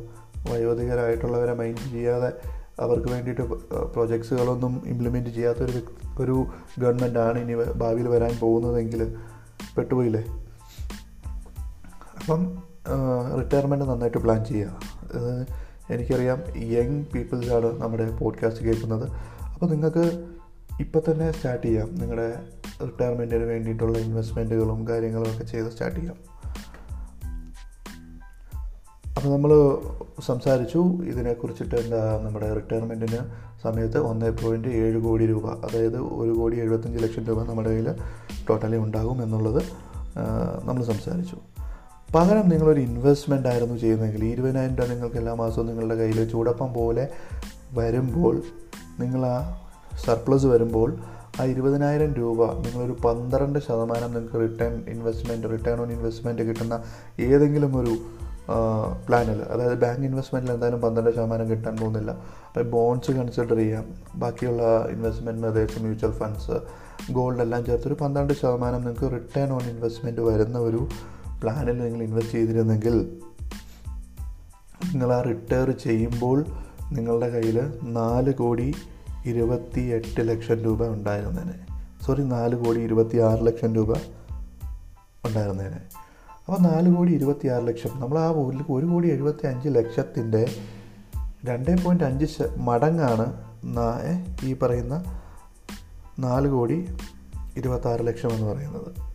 വയോധികരായിട്ടുള്ളവരെ 0.50 1.54
മൈൻഡ് 1.54 1.90
ചെയ്യാതെ 1.92 2.31
അവർക്ക് 2.81 3.08
വേണ്ടിയിട്ട് 3.12 3.42
പ്രൊജക്ട്സുകളൊന്നും 3.94 4.82
ഇംപ്ലിമെന്റ് 4.87 5.31
ചെയ്യാത്തൊരു 5.31 5.81
ഒരു 6.20 6.37
ഗവൺമെന്റാണ് 6.78 7.38
ഇനി 7.38 7.54
ഭാവിയിൽ 7.76 8.08
വരാൻ 8.08 8.32
പോകുന്നതെങ്കിൽ 8.40 9.02
പെട്ടുപോയില്ലേ? 9.76 10.22
അപ്പം 12.20 12.40
റിട്ടയർമെന്റ് 13.38 13.84
നന്നായിട്ട് 13.84 14.19
പ്ലാൻ 14.19 14.40
ചെയ്യുക. 14.44 14.81
എനിക്കറിയാം 15.90 16.42
യങ് 16.56 17.04
പീപ്പിൾസാണ് 17.04 17.81
നമ്മുടെ 17.81 18.10
പോഡ്കാസ്റ്റ് 18.10 18.64
കേൾക്കുന്നത്. 18.64 19.10
അപ്പോൾ 19.54 19.70
നിങ്ങൾക്ക് 19.70 20.25
ഇപ്പം 20.81 21.02
തന്നെ 21.10 21.32
സ്റ്റാർട്ട് 21.32 21.66
ചെയ്യാം. 21.66 21.94
നിങ്ങളുടെ 21.94 22.34
റിട്ടയർമെന്റിന് 22.84 23.44
വേണ്ടിയിട്ടുള്ള 23.44 23.98
ഇൻവെസ്റ്റ്മെന്റുകളും 23.98 24.88
കാര്യങ്ങളും 24.88 25.31
ഒക്കെ 25.31 25.44
ചെയ്ത് 25.44 25.70
സ്റ്റാർട്ട് 25.70 26.00
ചെയ്യാം. 26.00 26.16
അപ്പോൾ 29.16 29.28
നമ്മൾ 29.28 29.52
സംസാരിച്ചു. 30.26 30.78
ഇതിനെക്കുറിച്ചിട്ട് 30.78 31.75
എന്താ 31.75 32.20
നമ്മുടെ 32.25 32.54
റിട്ടയർമെന്റിന് 32.54 33.19
സമയത്ത് 33.62 33.98
ഒന്ന് 33.98 34.31
പോയിന്റ് 34.31 34.68
ഏഴ് 34.68 35.00
കോടി 35.00 35.26
രൂപ 35.26 35.49
അതായത് 35.49 35.99
ഒരു 35.99 36.30
കോടി 36.30 36.61
എഴുപത്തഞ്ച് 36.61 37.04
ലക്ഷം 37.04 37.25
രൂപ 37.25 37.42
നമ്മുടെ 37.42 37.68
കയ്യിൽ 37.68 37.92
ടോട്ടലി 38.49 38.76
ഉണ്ടാകും 38.76 39.23
എന്നുള്ളത് 39.23 39.62
നമ്മൾ 40.64 40.85
സംസാരിച്ചു. 40.85 41.37
പകരം 42.14 42.49
നിങ്ങളൊരു 42.49 42.81
ഇൻവെസ്റ്റ്മെന്റ് 42.81 43.49
ആയിരുന്നു 43.49 43.76
ചെയ്യുന്നതെങ്കിൽ 43.76 44.25
ഇരുപതിനായിരം 44.25 44.75
രൂപ 44.76 44.87
നിങ്ങൾക്ക് 44.88 45.17
എല്ലാ 45.17 45.35
മാസവും 45.35 45.67
നിങ്ങളുടെ 45.67 45.95
കയ്യിൽ 45.95 46.31
ചൂടപ്പം 46.31 46.71
പോലെ 46.75 47.05
വരുമ്പോൾ 47.73 48.35
നിങ്ങൾ 49.00 49.26
ആ 49.26 49.37
സർപ്ലസ് 50.05 50.47
വരുമ്പോൾ 50.47 50.90
ആ 51.40 51.45
ഇരുപതിനായിരം 51.45 52.14
രൂപ 52.14 52.47
നിങ്ങളൊരു 52.64 52.97
പന്ത്രണ്ട് 53.05 53.59
ശതമാനം 53.59 54.11
നിങ്ങൾക്ക് 54.14 54.40
return 54.40 54.75
investment 54.95 55.50
return 55.52 55.81
on 55.81 55.93
investment 55.93 56.43
കിട്ടുന്ന 56.43 56.76
ഏതെങ്കിലും 57.26 57.76
ഒരു 57.81 57.93
പ്ലാനിൽ 59.07 59.40
അതായത് 59.52 59.76
ബാങ്ക് 59.85 60.05
ഇൻവെസ്റ്റ്മെന്റിൽ 60.07 60.52
എന്തായാലും 60.55 60.81
പന്ത്രണ്ട് 60.81 61.11
ശതമാനം 61.11 61.50
കിട്ടാൻ 61.50 61.76
പോകുന്നില്ല. 61.76 62.11
അപ്പോൾ 62.47 62.64
ബോൺസ് 62.75 63.11
കൺസിഡർ 63.11 63.57
ചെയ്യാം. 63.57 63.85
ബാക്കിയുള്ള 64.14 64.62
investment 64.95 65.43
methods 65.47 65.83
mutual 65.85 66.12
funds 66.21 66.57
gold 67.12 67.43
എല്ലാം 67.47 67.64
ചേർത്തൊരു 67.64 67.97
പന്ത്രണ്ട് 68.02 68.33
ശതമാനം 68.33 68.81
നിങ്ങൾക്ക് 68.85 69.11
റിട്ടേൺ 69.17 69.52
ഓൺ 69.52 69.64
ഇൻവെസ്റ്റ്മെന്റ് 69.75 70.21
വരുന്ന 70.21 70.59
ഒരു 70.59 70.83
പ്ലാനിൽ 71.42 71.78
നിങ്ങൾ 71.78 72.02
ഇൻവെസ്റ്റ് 72.02 72.32
ചെയ്തിരുന്നെങ്കിൽ 72.32 73.20
നിങ്ങൾ 74.92 75.12
ആ 75.12 75.20
റിട്ടയർ 75.20 75.70
ചെയ്യുമ്പോൾ 75.70 76.44
നിങ്ങളുടെ 76.92 77.28
കയ്യിൽ 77.28 77.78
നാല് 77.82 78.35
കോടി 78.35 78.75
ഇരുപത്തി 79.25 79.80
എട്ട് 79.80 80.28
ലക്ഷം 80.28 80.54
രൂപ 80.54 80.87
ഉണ്ടായിരുന്നേനെ. 80.87 81.54
സോറി 82.04 82.23
നാല് 82.23 82.56
കോടി 82.56 82.80
ഇരുപത്തി 82.80 83.18
ആറ് 83.18 83.47
ലക്ഷം 83.47 83.75
രൂപ 83.75 83.97
ഉണ്ടായിരുന്നേനെ. 85.26 85.80
അപ്പോൾ 86.47 86.59
നാല് 86.59 86.97
കോടി 86.97 87.12
ഇരുപത്തി 87.12 87.49
ആറ് 87.49 87.68
ലക്ഷം 87.68 88.00
നമ്മൾ 88.00 88.18
ആ 88.18 88.28
ഒരു 88.28 88.73
ഒരു 88.73 88.87
കോടി 88.87 89.09
എഴുപത്തി 89.09 89.47
അഞ്ച് 89.47 89.68
ലക്ഷത്തിന്റെ 89.68 90.49
രണ്ട് 91.44 91.85
പോയിന്റ് 91.85 92.04
അഞ്ച് 92.04 92.26
മടങ്ങാണ് 92.56 93.32
ഈ 94.44 94.52
പറയുന്ന 94.52 95.04
നാല് 96.18 96.49
കോടി 96.49 96.87
ഇരുപത്താറ് 97.56 98.06
ലക്ഷം 98.06 98.30
എന്ന് 98.30 98.47
പറയുന്നത്. 98.47 99.10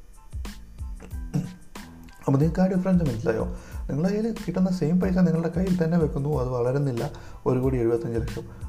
അപ്പോൾ 2.25 2.37
നിങ്ങൾക്ക് 2.37 2.61
ആ 2.61 2.67
ഡിഫറൻസ് 2.67 3.03
മനസ്സിലായോ? 3.03 3.43
നിങ്ങളുടെ 3.89 4.13
കയ്യിൽ 4.13 4.35
കിട്ടുന്ന 4.47 4.71
സെയിം 4.71 4.99
പൈസ 5.01 5.17
നിങ്ങളുടെ 5.17 5.51
കയ്യിൽ 5.57 5.83
തന്നെ 5.83 5.97
വെക്കുന്നു 5.97 6.37
അത് 6.39 6.49
വളരുന്നില്ല. 6.49 7.11
ഒരു 7.45 7.59
കോടി 7.59 7.77
എഴുപത്തഞ്ച് 7.77 8.19
ലക്ഷം. 8.19 8.65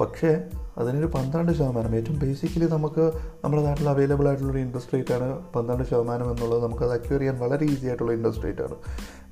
പക്ഷേ 0.00 0.44
അതിനൊരു 0.78 1.06
പന്ത്രണ്ട് 1.06 1.52
ശതമാനം 1.52 1.96
ഏറ്റവും 1.96 2.18
ബേസിക്കലി 2.18 2.66
നമുക്ക് 2.66 3.12
നമ്മുടെ 3.44 3.62
നാട്ടിൽ 3.62 3.88
അവൈലബിൾ 3.88 4.28
ആയിട്ടുള്ളൊരു 4.28 4.58
ഇൻട്രസ്റ്റ് 4.58 4.94
റേറ്റ് 4.94 5.14
ആണ് 5.14 5.52
പന്ത്രണ്ട് 5.52 5.90
ശതമാനം 5.90 6.30
എന്നുള്ളത് 6.30 6.62
നമുക്കത് 6.62 6.92
അക്യൂർ 6.92 7.20
ചെയ്യാൻ 7.20 7.38
വളരെ 7.38 7.64
ഈസി 7.64 7.86
ആയിട്ടുള്ള 7.86 8.12
ഇൻട്രസ്റ്റ് 8.12 8.44
റേറ്റ് 8.44 8.62
ആണ്. 8.62 8.74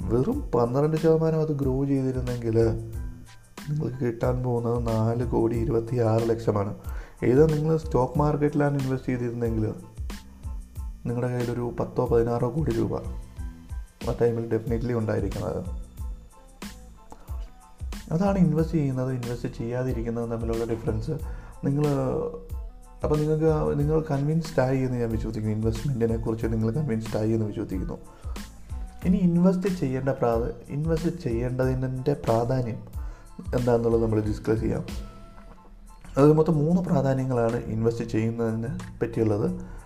വെറും 0.02 0.40
പന്ത്രണ്ട് 0.40 0.96
ശതമാനം 0.96 1.40
അത് 1.40 1.52
ഗ്രോ 1.52 1.84
ചെയ്തിരുന്നെങ്കിൽ 1.84 2.68
നിങ്ങൾക്ക് 3.70 4.04
കിട്ടാൻ 4.04 4.42
പോകുന്നത് 4.42 4.86
നാല് 4.86 5.26
കോടി 5.26 5.56
ഇരുപത്തി 5.56 5.96
ആറ് 5.96 6.30
ലക്ഷമാണ്. 6.30 6.74
ഏതാ 7.24 7.46
നിങ്ങൾ 7.46 7.76
സ്റ്റോക്ക് 7.76 8.18
മാർക്കറ്റിലാണ് 8.18 8.82
ഇൻവെസ്റ്റ് 8.82 9.08
ചെയ്തിരുന്നെങ്കിൽ 9.08 9.74
നിങ്ങളുടെ 11.10 11.36
കയ്യിലൊരു 11.36 11.74
പത്തോ 11.80 12.06
പതിനാറോ 12.06 12.50
കോടി 12.56 12.70
രൂപ 12.70 12.96
ആ 14.10 14.14
ടൈമിൽ 14.22 14.50
ഡെഫിനറ്റ്ലി 14.52 14.92
ഉണ്ടായിരിക്കുന്നത് 14.92 15.64
അതാണ് 18.12 18.38
ഇൻവെസ്റ്റ് 18.38 18.74
ചെയ്യുന്നത് 18.74 19.12
ഇൻവെസ്റ്റ് 19.12 19.48
ചെയ്യാതിരിക്കുന്നത് 19.58 20.30
തമ്മിലുള്ള 20.30 20.64
ഡിഫറൻസ് 20.64 21.10
നിങ്ങൾ 21.64 21.86
അപ്പോൾ 23.04 23.18
നിങ്ങൾക്ക് 23.18 23.78
നിങ്ങൾ 23.78 24.04
കൺവിൻസ്ഡ് 24.10 24.62
ആയി 24.62 24.78
എന്ന് 24.78 24.98
ഞാൻ 24.98 25.10
വിശ്വസിക്കുന്നു. 25.10 25.56
ഇൻവെസ്റ്റ്മെന്റിനെ 25.56 26.16
കുറിച്ച് 26.16 26.46
നിങ്ങൾ 26.46 26.70
കൺവിൻസ്ഡ് 26.70 27.18
ആയി 27.18 27.30
എന്ന് 27.30 27.46
വിശ്വസിക്കുന്നു. 27.46 27.98
ഇനി 29.04 29.16
ഇൻവെസ്റ്റ് 29.16 29.68
ചെയ്യേണ്ട 29.68 30.08
പ്രാധ 30.08 30.50
ഇൻവെസ്റ്റ് 30.68 31.10
ചെയ്യേണ്ടതിന്റെ 31.22 32.12
പ്രാധാന്യം 32.12 32.84
എന്താണെന്നുള്ളത് 33.56 34.02
നമ്മൾ 34.02 34.20
ഡിസ്കസ് 34.20 34.60
ചെയ്യാം. 34.60 34.84
അത് 36.18 36.32
മൊത്തം 36.32 36.58
മൂന്ന് 36.58 36.82
പ്രാധാന്യങ്ങളാണ് 36.82 37.56
ഇൻവെസ്റ്റ് 37.56 38.04
ചെയ്യുന്നതിനെ 38.04 38.78
പറ്റിയുള്ളത്. 39.02 39.79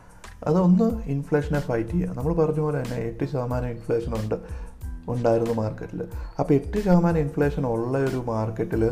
അതൊന്ന് 0.47 1.03
ഇൻഫ്ലേഷനെ 1.05 1.61
ഫൈറ്റ് 1.61 1.91
ചെയ്യുക. 1.91 2.11
നമ്മൾ 2.11 2.35
പറഞ്ഞ 2.35 2.61
പോലെ 2.61 2.83
തന്നെ 2.83 2.97
എട്ട് 2.97 3.25
ശതമാനം 3.25 3.69
ഇൻഫ്ലേഷൻ 3.69 4.15
ഉണ്ട് 4.15 4.35
ഉണ്ടായിരുന്നു 5.09 5.55
മാർക്കറ്റിൽ 5.55 6.05
അപ്പോൾ 6.41 6.55
എട്ട് 6.55 6.85
ശതമാനം 6.85 7.19
ഇൻഫ്ലേഷൻ 7.19 7.67
ഉള്ള 7.67 7.99
ഒരു 7.99 8.25
മാർക്കറ്റിൽ 8.27 8.91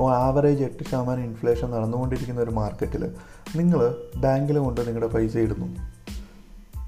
ആവറേജ് 0.00 0.64
എട്ട് 0.64 0.84
ശതമാനം 0.84 1.24
ഇൻഫ്ലേഷൻ 1.24 1.70
നടന്നുകൊണ്ടിരിക്കുന്ന 1.70 2.40
ഒരു 2.40 2.50
മാർക്കറ്റിൽ 2.50 3.12
നിങ്ങൾ 3.56 3.94
ബാങ്കിൽ 4.16 4.58
കൊണ്ട് 4.58 4.80
നിങ്ങളുടെ 4.80 5.06
പൈസ 5.06 5.36
ഇടുന്നു. 5.36 5.66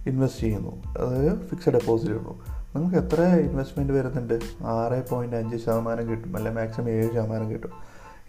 ഇൻവെസ്റ്റ് 0.07 0.41
ചെയ്യുന്നു. 0.41 0.83
അതായത് 0.99 1.49
ഫിക്സഡ് 1.49 1.73
ഡെപ്പോസിറ്റ് 1.73 2.13
ഇടുന്നു. 2.13 2.43
നിങ്ങൾക്ക് 2.77 2.97
എത്ര 2.97 3.23
ഇൻവെസ്റ്റ്മെന്റ് 3.23 3.93
വരുന്നുണ്ട്? 3.93 4.39
ആറ് 4.65 5.09
പോയിന്റ് 5.09 5.37
അഞ്ച് 5.37 5.57
ശതമാനം 5.57 6.09
കിട്ടും 6.09 6.37
അല്ലെങ്കിൽ 6.37 6.63
മാക്സിമം 6.63 6.89
ഏഴ് 6.89 7.13
ശതമാനം 7.15 7.51
കിട്ടും. 7.51 7.71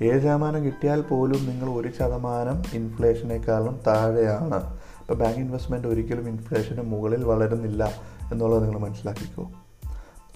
ഏഴ് 0.02 0.22
ശതമാനം 0.22 0.66
കിട്ടിയാൽ 0.66 1.02
പോലും 1.02 1.46
നിങ്ങൾ 1.46 1.70
ഒരു 1.70 1.90
ശതമാനം 2.00 2.64
ഇൻഫ്ലേഷനേക്കാളും 2.74 3.80
താഴെയാണ്. 3.88 4.78
ഇപ്പോൾ 5.06 5.20
ബാങ്ക് 5.20 5.40
ഇൻവെസ്റ്റ്മെന്റ് 5.40 5.88
ഒരിക്കലും 5.88 6.28
ഇൻഫ്ലേഷന് 6.28 6.82
മുകളിൽ 6.82 7.24
വളരുന്നില്ല 7.24 7.92
എന്നുള്ളത് 8.32 8.64
നിങ്ങൾ 8.64 8.80
മനസ്സിലാക്കിക്കോ. 8.80 9.52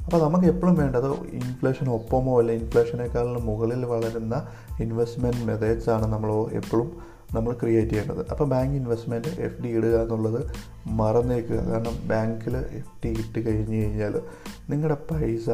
അപ്പോൾ 0.05 0.23
നമുക്ക് 0.23 0.45
എപ്പോഴും 0.45 0.75
വേണ്ടത് 0.75 1.11
ഇൻഫ്ലേഷൻ 1.11 1.89
ഒപ്പമോ 1.89 2.39
അല്ലെ 2.39 2.55
ഇൻഫ്ലേഷനേക്കാളും 2.55 3.45
മുകളിൽ 3.45 3.85
വളരുന്ന 3.85 4.47
ഇൻവെസ്റ്റ്മെന്റ് 4.79 5.45
മെത്തേഡ്സ് 5.45 5.89
ആണ് 5.89 6.05
നമ്മൾ 6.05 6.31
എപ്പോഴും 6.51 6.97
നമ്മൾ 7.33 7.53
ക്രിയേറ്റ് 7.53 7.91
ചെയ്യേണ്ടത്. 7.91 8.27
അപ്പോൾ 8.31 8.43
ബാങ്ക് 8.43 8.75
ഇൻവെസ്റ്റ്മെന്റ് 8.75 9.27
എഫ് 9.27 9.61
ഡി 9.61 9.67
ഇടുക 9.67 10.01
എന്നുള്ളത് 10.01 10.51
മറന്നേക്കുക. 10.87 11.55
കാരണം 11.55 12.07
ബാങ്കിൽ 12.07 12.57
എഫ് 12.57 13.05
ഡി 13.05 13.09
ഇട്ട് 13.09 13.47
കഴിഞ്ഞ് 13.47 13.83
കഴിഞ്ഞാൽ 13.83 14.21
നിങ്ങളുടെ 14.69 14.97
പൈസ 15.11 15.49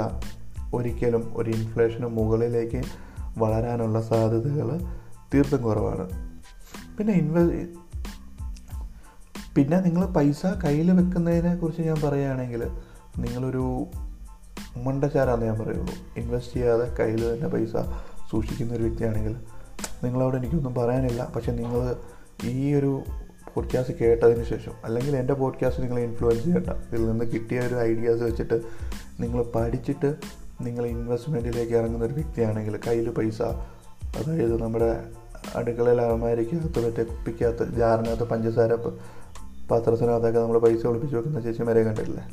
ഒരിക്കലും 0.74 1.34
ഒരു 1.36 1.50
ഇൻഫ്ലേഷന് 1.50 2.06
മുകളിലേക്ക് 2.06 2.84
വളരാനുള്ള 3.38 4.02
സാധ്യതകൾ 4.02 4.80
തീർത്തും 5.34 5.62
കുറവാണ്. 5.62 6.10
പിന്നെ 6.98 7.14
ഇൻവെ 7.14 7.42
പിന്നെ 9.56 9.80
നിങ്ങൾ 9.80 10.06
പൈസ 10.06 10.46
കയ്യിൽ 10.46 10.92
വെക്കുന്നതിനെ 10.92 11.56
കുറിച്ച് 11.56 11.82
ഞാൻ 11.82 11.96
പറയുകയാണെങ്കിൽ 12.04 12.68
നിങ്ങളൊരു 13.18 13.86
മണ്ടച്ചാരാന്ന് 14.78 15.46
ഞാൻ 15.46 15.60
പറയുള്ളൂ. 15.60 15.88
ഇൻവെസ്റ്റ് 16.18 16.54
ചെയ്യാതെ 16.54 16.96
കയ്യിൽ 17.00 17.34
തന്നെ 17.34 17.48
പൈസ 17.48 17.76
സൂക്ഷിക്കുന്ന 18.32 18.74
ഒരു 18.74 18.84
വ്യക്തിയാണെങ്കിൽ 18.84 19.36
നിങ്ങളവിടെ 20.04 20.38
എനിക്കൊന്നും 20.38 20.76
പറയാനില്ല. 20.76 21.32
പക്ഷെ 21.36 21.52
നിങ്ങൾ 21.52 21.96
ഈ 22.44 22.74
ഒരു 22.74 23.04
പോഡ്കാസ്റ്റ് 23.54 23.98
കേട്ടതിന് 23.98 24.44
ശേഷം 24.44 24.72
അല്ലെങ്കിൽ 24.86 25.18
എന്റെ 25.18 25.34
പോഡ്കാസ്റ്റ് 25.34 25.84
നിങ്ങൾ 25.84 26.00
ഇൻഫ്ലുവൻസ് 26.00 26.44
ചെയ്യണ്ട. 26.44 26.70
ഇതിൽ 26.70 27.10
നിന്ന് 27.10 27.26
കിട്ടിയ 27.26 27.60
ഒരു 27.60 27.76
ഐഡിയാസ് 27.76 28.22
വെച്ചിട്ട് 28.22 28.62
നിങ്ങൾ 29.20 29.44
പഠിച്ചിട്ട് 29.44 30.16
നിങ്ങൾ 30.62 30.86
ഇൻവെസ്റ്റ്മെന്റിലേക്ക് 30.86 31.74
ഇറങ്ങുന്ന 31.74 32.06
ഒരു 32.06 32.14
വ്യക്തിയാണെങ്കിൽ 32.14 32.80
കയ്യിൽ 32.88 33.10
പൈസ 33.10 33.42
അതായത് 33.42 34.62
നമ്മുടെ 34.62 35.04
അടുക്കളയിൽ 35.56 36.02
അലമാരിക്കകത്ത് 36.02 36.86
മറ്റേ 36.86 37.04
കുപ്പിക്കകത്ത് 37.04 37.76
ജാറിനകത്ത് 37.76 38.24
പഞ്ചസാര 38.24 38.76
പാത്രത്തിനകത്തൊക്കെ 39.72 40.40
നമ്മൾ 40.40 40.58
പൈസ 40.60 40.86
ഒളിപ്പിച്ച് 40.88 41.18
വെക്കുന്ന 41.18 41.40
ചേച്ചിമാരെ 41.40 41.84
കണ്ടിട്ടില്ലേ? 41.84 42.24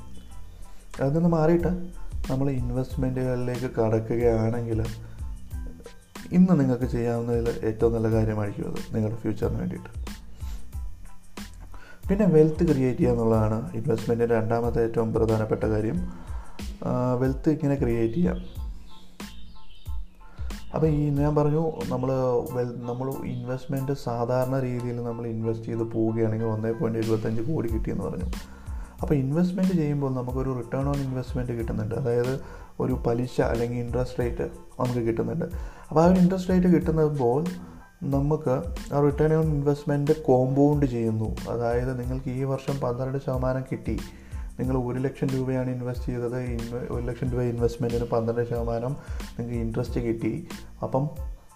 അതിൽ 1.00 1.14
നിന്ന് 1.14 1.28
മാറിയിട്ട്. 1.28 2.02
നമ്മൾ 2.30 2.50
ഇൻവെസ്റ്റ്മെന്റുകളിലേക്ക് 2.50 3.70
കടക്കുകയാണെങ്കിൽ 3.76 4.84
ഇന്ന് 6.32 6.60
നിങ്ങൾക്ക് 6.60 6.84
ചെയ്യാവുന്നതിൽ 6.84 7.60
ഏറ്റവും 7.64 7.94
നല്ല 7.94 8.10
കാര്യമായിരിക്കും 8.10 8.66
അത് 8.68 8.94
നിങ്ങളുടെ 8.94 9.20
ഫ്യൂച്ചറിന് 9.20 9.58
വേണ്ടിയിട്ട്. 9.58 9.90
പിന്നെ 12.08 12.26
വെൽത്ത് 12.26 12.64
ക്രിയേറ്റ് 12.72 12.98
ചെയ്യുക 12.98 13.12
എന്നുള്ളതാണ് 13.12 13.72
ഇൻവെസ്റ്റ്മെന്റിന്റെ 13.72 14.34
രണ്ടാമത്തെ 14.34 14.82
ഏറ്റവും 14.82 15.12
പ്രധാനപ്പെട്ട 15.14 15.64
കാര്യം. 15.64 15.98
വെൽത്ത് 17.18 17.50
ഇങ്ങനെ 17.50 17.74
ക്രിയേറ്റ് 17.74 18.14
ചെയ്യാം. 18.14 18.61
അപ്പോൾ 20.74 20.86
ഈ 20.86 21.10
ഞാൻ 21.10 21.34
പറഞ്ഞു 21.34 21.72
നമ്മൾ 21.88 22.10
വെൽ 22.52 22.68
നമ്മൾ 22.90 23.26
ഇൻവെസ്റ്റ്മെന്റ് 23.26 23.92
സാധാരണ 23.92 24.60
രീതിയിൽ 24.60 25.02
നമ്മൾ 25.02 25.26
ഇൻവെസ്റ്റ് 25.26 25.66
ചെയ്ത് 25.66 25.82
പോവുകയാണെങ്കിൽ 25.82 26.46
ഒന്നേ 26.46 26.72
പോയിന്റ് 26.72 26.98
എഴുപത്തഞ്ച് 26.98 27.42
കോടി 27.42 27.68
കിട്ടിയെന്ന് 27.68 28.04
പറഞ്ഞു. 28.04 28.28
അപ്പോൾ 29.02 29.14
ഇൻവെസ്റ്റ്മെന്റ് 29.14 29.72
ചെയ്യുമ്പോൾ 29.72 30.10
നമുക്കൊരു 30.14 30.50
റിട്ടേൺ 30.58 30.88
ഓൺ 30.88 30.96
ഇൻവെസ്റ്റ്മെന്റ് 30.96 31.52
കിട്ടുന്നുണ്ട്. 31.52 31.94
അതായത് 31.94 32.40
ഒരു 32.80 33.00
പലിശ 33.06 33.40
അല്ലെങ്കിൽ 33.40 33.78
ഇൻട്രസ്റ്റ് 33.78 34.18
റേറ്റ് 34.18 34.42
നമുക്ക് 34.80 35.00
കിട്ടുന്നുണ്ട്. 35.00 35.44
അപ്പോൾ 35.88 36.00
ആ 36.00 36.06
ഒരു 36.06 36.18
ഇൻട്രസ്റ്റ് 36.20 36.50
റേറ്റ് 36.50 36.66
കിട്ടുമ്പോൾ 36.66 37.44
നമുക്ക് 38.02 38.54
ആ 38.94 39.00
റിട്ടേൺ 39.00 39.34
ഓൺ 39.34 39.44
ഇൻവെസ്റ്റ്മെന്റ് 39.44 40.22
കോമ്പൗണ്ട് 40.22 40.86
ചെയ്യുന്നു. 40.86 41.36
അതായത് 41.50 42.00
നിങ്ങൾക്ക് 42.00 42.30
ഈ 42.30 42.44
വർഷം 42.44 42.80
പന്ത്രണ്ട് 42.80 43.18
ശതമാനം 43.18 43.64
കിട്ടി. 43.72 43.98
നിങ്ങൾ 44.60 44.76
ഒരു 44.78 44.98
ലക്ഷം 44.98 45.26
രൂപയാണ് 45.26 45.70
ഇൻവെസ്റ്റ് 45.70 46.06
ചെയ്തത്. 46.06 46.38
ഒരു 46.90 47.04
ലക്ഷം 47.06 47.30
രൂപ 47.30 47.42
ഇൻവെസ്റ്റ്മെന്റിന് 47.42 48.04
പന്ത്രണ്ട് 48.04 48.48
ശതമാനം 48.50 48.96
നിങ്ങൾക്ക് 49.38 49.60
ഇൻട്രസ്റ്റ് 49.60 50.00
കിട്ടി. 50.00 50.46
അപ്പം 50.82 51.10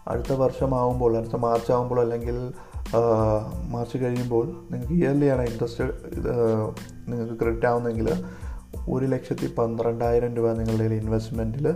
അടുത്ത 0.08 0.32
വർഷമാകുമ്പോൾ 0.32 1.16
അടുത്ത 1.16 1.36
മാർച്ച് 1.36 1.72
ആകുമ്പോൾ 1.72 2.00
അല്ലെങ്കിൽ 2.00 2.52
മാർച്ച് 3.68 3.98
കഴിയുമ്പോൾ 3.98 4.46
നിങ്ങൾക്ക് 4.70 4.92
ഇയർലി 4.92 5.26
ആണ് 5.26 5.42
ഇൻട്രസ്റ്റ് 5.42 5.84
നിങ്ങൾക്ക് 7.08 7.40
ക്രെഡിറ്റ് 7.40 7.66
ആവുന്നെങ്കിൽ 7.66 8.08
ഒരു 8.88 9.06
ലക്ഷത്തി 9.06 9.46
പന്ത്രണ്ടായിരം 9.54 10.36
രൂപ 10.36 10.52
നിങ്ങളുടെ 10.52 10.94
ഇൻവെസ്റ്റ്മെന്റിൽ 10.94 11.66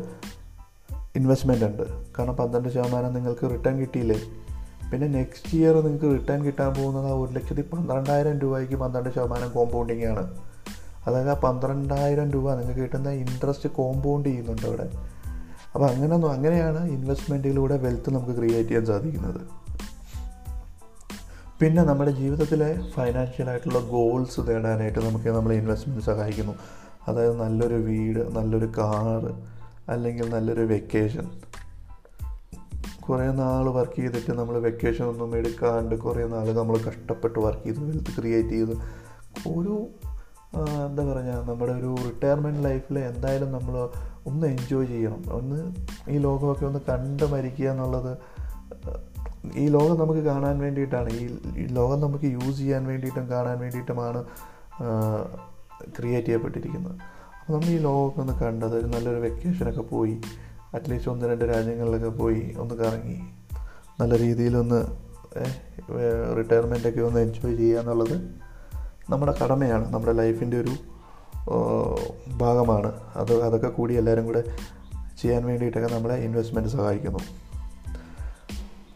ഇൻവെസ്റ്റ്മെന്റ് 1.16 1.64
ഉണ്ട്. 1.64 1.82
കാരണം 2.18 2.36
പന്ത്രണ്ട് 2.36 2.68
ശതമാനം 2.68 3.14
നിങ്ങൾക്ക് 3.14 3.50
റിട്ടേൺ 3.50 3.76
കിട്ടിയില്ലേ? 3.78 4.20
പിന്നെ 4.92 5.06
നെക്സ്റ്റ് 5.08 5.56
ഇയർ 5.56 5.74
നിങ്ങൾക്ക് 5.80 6.04
റിട്ടേൺ 6.04 6.44
കിട്ടാൻ 6.44 6.74
പോകുന്നത് 6.74 7.06
ആ 7.06 7.14
ഒരു 7.14 7.32
ലക്ഷത്തി 7.32 7.62
പന്ത്രണ്ടായിരം 7.62 8.38
രൂപയ്ക്ക് 8.38 8.74
പന്ത്രണ്ട് 8.74 9.10
ശതമാനം 9.14 9.50
കോമ്പൗണ്ടിങ് 9.50 10.04
ആണ്. 10.04 10.24
അതായത് 11.07 11.30
ആ 11.30 11.35
പന്ത്രണ്ടായിരം 11.35 12.30
രൂപ 12.30 12.54
നിങ്ങൾക്ക് 12.54 12.80
കിട്ടുന്ന 12.80 13.11
ഇൻട്രസ്റ്റ് 13.11 13.69
കോമ്പൗണ്ട് 13.69 14.28
ചെയ്യുന്നുണ്ട് 14.28 14.66
അവിടെ. 14.66 14.88
അപ്പോൾ 15.75 15.90
അങ്ങനെ 15.90 16.28
അങ്ങനെയാണ് 16.28 16.90
ഇൻവെസ്റ്റ്മെന്റിലൂടെ 16.90 17.76
വെൽത്ത് 17.76 18.11
നമുക്ക് 18.11 18.37
ക്രിയേറ്റ് 18.37 18.69
ചെയ്യാൻ 18.69 18.87
സാധിക്കുന്നത്. 18.87 19.40
പിന്നെ 21.61 21.83
നമ്മുടെ 21.83 22.11
ജീവിതത്തിലെ 22.11 22.90
ഫൈനാൻഷ്യൽ 22.90 23.50
ആയിട്ടുള്ള 23.50 23.78
ഗോൾസ് 23.78 24.40
നേടാനായിട്ട് 24.40 24.99
നമുക്ക് 24.99 25.28
നമ്മളെ 25.28 25.54
ഇൻവെസ്റ്റ്മെന്റ് 25.54 26.04
സഹായിക്കുന്നു. 26.04 26.52
അതായത് 27.09 27.40
നല്ലൊരു 27.40 27.75
വീട് 27.75 28.37
നല്ലൊരു 28.37 28.73
കാറ് 28.78 29.61
അല്ലെങ്കിൽ 29.90 30.28
നല്ലൊരു 30.30 30.61
വെക്കേഷൻ 30.61 31.30
കുറേ 33.00 33.26
നാൾ 33.26 33.71
വർക്ക് 33.71 33.97
ചെയ്തിട്ട് 33.97 34.33
നമ്മൾ 34.33 34.59
വെക്കേഷൻ 34.59 35.04
ഒന്നും 35.04 35.37
എടുക്കാണ്ട് 35.37 35.95
കുറേ 35.95 36.26
നാൾ 36.26 36.52
നമ്മൾ 36.52 36.78
കഷ്ടപ്പെട്ട് 36.78 37.38
വർക്ക് 37.38 37.64
ചെയ്ത് 37.64 37.80
വെൽത്ത് 37.80 38.21
ക്രിയേറ്റ് 38.21 38.49
ചെയ്ത് 38.49 38.71
ഒരു 39.49 39.88
എന്താ 40.87 41.02
പറയുക 41.09 41.35
നമ്മുടെ 41.49 41.73
ഒരു 41.73 41.90
റിട്ടയർമെന്റ് 42.07 42.64
ലൈഫിൽ 42.64 42.99
എന്തായാലും 42.99 43.50
നമ്മൾ 43.52 43.75
ഒന്ന് 44.26 44.47
എൻജോയ് 44.47 44.87
ചെയ്യണം. 44.87 45.23
ഒന്ന് 45.38 45.59
ഈ 46.12 46.19
ലോകമൊക്കെ 46.19 46.64
ഒന്ന് 46.66 46.80
കണ്ട് 46.88 47.25
മരിക്കുക 47.33 47.69
എന്നുള്ളത് 47.71 48.12
ഈ 49.57 49.69
ലോകം 49.69 49.97
നമുക്ക് 50.00 50.21
കാണാൻ 50.21 50.59
വേണ്ടിയിട്ടാണ്. 50.59 51.11
ഈ 51.62 51.66
ലോകം 51.78 52.00
നമുക്ക് 52.00 52.25
യൂസ് 52.25 52.59
ചെയ്യാൻ 52.59 52.87
വേണ്ടിയിട്ടും 52.87 53.30
കാണാൻ 53.30 53.59
വേണ്ടിയിട്ടുമാണ് 53.59 54.21
ക്രിയേറ്റ് 55.99 56.26
ചെയ്യപ്പെട്ടിരിക്കുന്നത്. 56.26 56.97
അപ്പോൾ 57.40 57.52
നമ്മൾ 57.52 57.69
ഈ 57.76 57.78
ലോകമൊക്കെ 57.78 58.21
ഒന്ന് 58.21 58.35
കണ്ടത് 58.42 58.75
ഒരു 58.80 58.87
നല്ലൊരു 58.87 59.21
വെക്കേഷനൊക്കെ 59.26 59.80
പോയി 59.80 60.16
അറ്റ്ലീസ്റ്റ് 60.75 61.11
ഒന്ന് 61.11 61.26
രണ്ട് 61.26 61.45
രാജ്യങ്ങളിലൊക്കെ 61.45 62.09
പോയി 62.09 62.42
ഒന്ന് 62.59 62.75
കറങ്ങി 62.75 63.19
നല്ല 64.00 64.19
രീതിയിലൊന്ന് 64.19 64.80
റിട്ടയർമെന്റൊക്കെ 66.38 67.00
ഒന്ന് 67.00 67.21
എൻജോയ് 67.21 67.57
ചെയ്യുക 67.57 67.80
എന്നുള്ളത് 67.80 68.16
നമ്മുടെ 69.10 69.34
കടമയാണ് 69.44 69.94
നമ്മുടെ 69.94 70.12
ലൈഫിന്റെ 70.12 70.60
ഒരു 70.60 70.70
ഭാഗമാണ്. 72.36 72.92
അത് 73.16 73.42
അതൊക്കെ 73.42 73.68
കൂടി 73.68 73.94
എല്ലാവരും 73.94 74.26
കൂടെ 74.26 74.44
ചെയ്യാൻ 75.22 75.46
വേണ്ടിയിട്ടൊക്കെ 75.46 75.94
നമ്മളെ 75.94 76.14
ഇൻവെസ്റ്റ്മെന്റ് 76.14 76.70
സഹായിക്കുന്നു. 76.70 77.18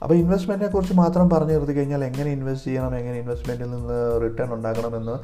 അപ്പോൾ 0.03 0.15
ഇൻവെസ്റ്റ്മെന്റിനെ 0.15 0.71
കുറിച്ച് 0.71 0.95
മാത്രം 0.95 1.31
പറഞ്ഞു 1.31 1.53
നിർത്തി 1.53 1.73
കഴിഞ്ഞാൽ 1.73 2.05
എങ്ങനെ 2.05 2.31
ഇൻവെസ്റ്റ് 2.31 2.67
ചെയ്യണം 2.67 2.97
എങ്ങനെ 2.97 3.19
ഇൻവെസ്റ്റ്മെന്റിൽ 3.19 3.71
നിന്ന് 3.71 4.21
റിട്ടേൺ 4.23 4.55
ഉണ്ടാക്കണമെന്ന് 4.55 5.17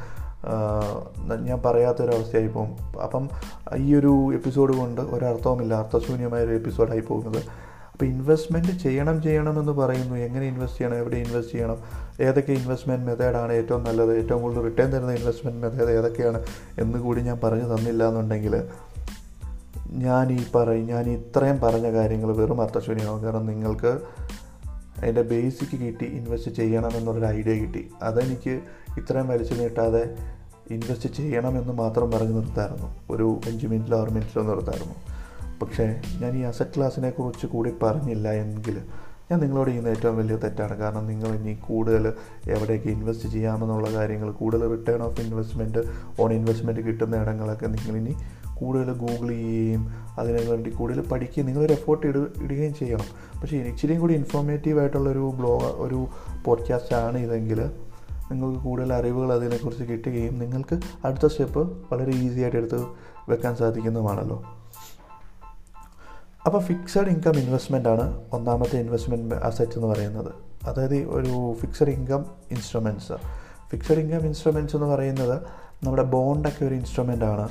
ഞാൻ 1.47 1.63
പറയാത്തൊരവസ്ഥയായി 1.67 2.49
പോകും. 2.49 3.01
അപ്പം 3.03 3.29
ഈ 3.77 3.95
ഒരു 3.95 4.31
എപ്പിസോഡ് 4.35 4.77
കൊണ്ട് 4.77 5.01
ഒരർത്ഥവുമില്ല 5.01 5.75
അർത്ഥശൂന്യമായ 5.75 6.45
ഒരു 6.45 6.55
എപ്പിസോഡായി 6.55 7.01
പോകുന്നത്. 7.01 7.70
അപ്പോൾ 8.01 8.09
ഇൻവെസ്റ്റ്മെന്റ് 8.09 8.79
ചെയ്യണം 8.79 9.23
ചെയ്യണം 9.23 9.61
എന്ന് 9.61 9.73
പറയുന്നു. 9.73 10.17
എങ്ങനെ 10.17 10.47
ഇൻവെസ്റ്റ് 10.47 10.79
ചെയ്യണം 10.79 10.97
എവിടെ 10.97 11.17
ഇൻവെസ്റ്റ് 11.17 11.53
ചെയ്യണം 11.53 11.77
ഏതൊക്കെ 12.21 12.53
ഇൻവെസ്റ്റ്മെന്റ് 12.53 13.07
മെത്തേഡാണ് 13.07 13.53
ഏറ്റവും 13.53 13.85
നല്ലത് 13.85 14.17
ഏറ്റവും 14.17 14.43
കൂടുതൽ 14.43 14.61
റിട്ടേൺ 14.61 14.93
തരുന്ന 14.93 15.13
ഇൻവെസ്റ്റ്മെന്റ് 15.13 15.67
മെത്തേഡ് 15.67 15.89
ഏതൊക്കെയാണ് 15.89 16.43
എന്ന് 16.79 16.99
കൂടി 16.99 17.21
ഞാൻ 17.21 17.41
പറഞ്ഞു 17.45 17.65
തന്നില്ല 17.65 18.09
എന്നുണ്ടെങ്കിൽ 18.09 18.65
ഞാൻ 19.91 20.33
ഈ 20.33 20.45
പറയും 20.55 20.87
ഞാൻ 20.87 21.11
ഇത്രയും 21.11 21.61
പറഞ്ഞ 21.61 21.93
കാര്യങ്ങൾ 21.93 22.37
വെറും 22.37 22.61
അർത്ഥശൂന്യമാകും 22.63 23.25
കാരണം 23.25 23.47
നിങ്ങൾക്ക് 23.47 24.01
അതിന്റെ 24.99 25.23
ബേസിക് 25.23 25.79
കിട്ടി 25.79 26.05
ഇൻവെസ്റ്റ് 26.05 26.51
ചെയ്യണം 26.51 26.97
എന്നുള്ളൊരു 26.97 27.35
ഐഡിയ 27.35 27.53
കിട്ടി. 27.53 27.91
അതെനിക്ക് 28.03 28.61
ഇത്രയും 28.99 29.29
വലിച്ചു 29.29 29.55
നീട്ടാതെ 29.55 30.17
ഇൻവെസ്റ്റ് 30.71 31.15
ചെയ്യണമെന്ന് 31.15 31.73
മാത്രം 31.73 32.11
പറഞ്ഞു 32.11 32.33
നിർത്തായിരുന്നു. 32.33 32.95
ഒരു 33.11 33.41
അഞ്ച് 33.47 33.67
മിനിറ്റിലോ 33.67 34.01
ആറ് 34.01 34.11
മിനിറ്റിലോ 34.11 34.43
നിർത്തായിരുന്നു. 34.43 34.95
പക്ഷേ 35.63 36.01
ഞാൻ 36.21 36.37
ഈ 36.37 36.41
അസറ്റ് 36.41 36.71
ക്ലാസ്സിനെ 36.77 37.11
കുറിച്ച് 37.11 37.47
കൂടി 37.47 37.73
പറഞ്ഞില്ല 37.83 38.33
എങ്കിൽ 38.33 38.81
ഞാൻ 39.31 39.41
നിങ്ങളോട് 39.41 39.71
ചെയ്യുന്ന 39.71 39.89
ഏറ്റവും 39.89 40.17
വലിയ 40.17 40.37
തെറ്റാണ്. 40.37 40.79
കാരണം 40.79 41.07
നിങ്ങൾ 41.07 41.29
ഇനി 41.29 41.55
കൂടുതൽ 41.55 42.13
എവിടേക്ക് 42.51 42.85
ഇൻവെസ്റ്റ് 42.85 43.29
ചെയ്യാമെന്നുള്ള 43.29 43.93
കാര്യങ്ങൾ 43.93 44.31
കൂടുതൽ 44.31 44.77
return 44.77 45.03
of 45.03 45.21
investment 45.21 45.79
on 46.21 46.33
investment 46.33 46.81
കിട്ടുന്ന 46.81 47.17
ഇടങ്ങളൊക്കെ 47.17 47.67
നിങ്ങളിനി 47.67 48.17
കൂടുതൽ 48.59 48.93
ഗൂഗിൾ 48.93 49.29
ചെയ്യുകയും 49.29 49.91
അതിനു 50.19 50.51
വേണ്ടി 50.51 50.71
കൂടുതൽ 50.71 51.01
പഠിക്കുകയും 51.01 51.47
നിങ്ങളൊരു 51.47 51.73
എഫോർട്ട് 51.73 52.07
ഇട 52.07 52.17
ഇടുകയും 52.17 52.75
ചെയ്യണം. 52.75 53.41
പക്ഷേ 53.41 53.57
ഇച്ചിരിയും 53.57 54.01
കൂടി 54.01 54.15
ഇൻഫോർമേറ്റീവ് 54.15 54.81
ആയിട്ടുള്ളൊരു 54.81 55.33
ബ്ലോഗ് 55.39 55.65
ഒരു 55.65 56.07
പോഡ്കാസ്റ്റ് 56.45 56.95
ആണ് 56.95 57.19
ഇതെങ്കിൽ 57.19 57.71
നിങ്ങൾക്ക് 58.31 58.61
കൂടുതൽ 58.61 58.93
അറിവുകൾ 58.93 59.33
അതിനെക്കുറിച്ച് 59.33 59.85
കിട്ടുകയും 59.85 60.39
നിങ്ങൾക്ക് 60.39 60.81
അടുത്ത 61.05 61.27
സ്റ്റെപ്പ് 61.27 61.77
വളരെ 61.93 62.13
ഈസി 62.13 62.41
ആയിട്ട് 62.41 62.57
എടുത്ത് 62.57 62.87
വെക്കാൻ 63.29 63.57
സാധിക്കുന്നതുമാണല്ലോ. 63.57 64.60
അപ്പോൾ 66.51 66.63
ഫിക്സഡ് 66.63 67.09
ഇൻകം 67.09 67.37
ഇൻവെസ്റ്റ്മെന്റ് 67.37 67.89
ആണ് 67.89 68.21
ഒന്നാമത്തെ 68.33 68.79
ഇൻവെസ്റ്റ്മെന്റ് 68.79 69.35
അസറ്റ് 69.35 69.73
എന്ന് 69.73 69.87
പറയുന്നത്. 69.87 70.33
അതായത് 70.65 70.97
ഒരു 70.97 71.55
fixed 71.61 71.89
income 71.89 72.27
instruments 72.51 73.13
fixed 73.71 73.99
income 73.99 74.27
instruments 74.27 74.77
എന്ന് 74.77 74.87
പറയുന്നത് 74.87 75.43
നമ്മുടെ 75.85 76.03
ബോണ്ടൊക്കെ 76.03 76.65
ഒരു 76.65 76.75
ഇൻസ്ട്രുമെന്റ് 76.75 77.25
ആണ്. 77.25 77.49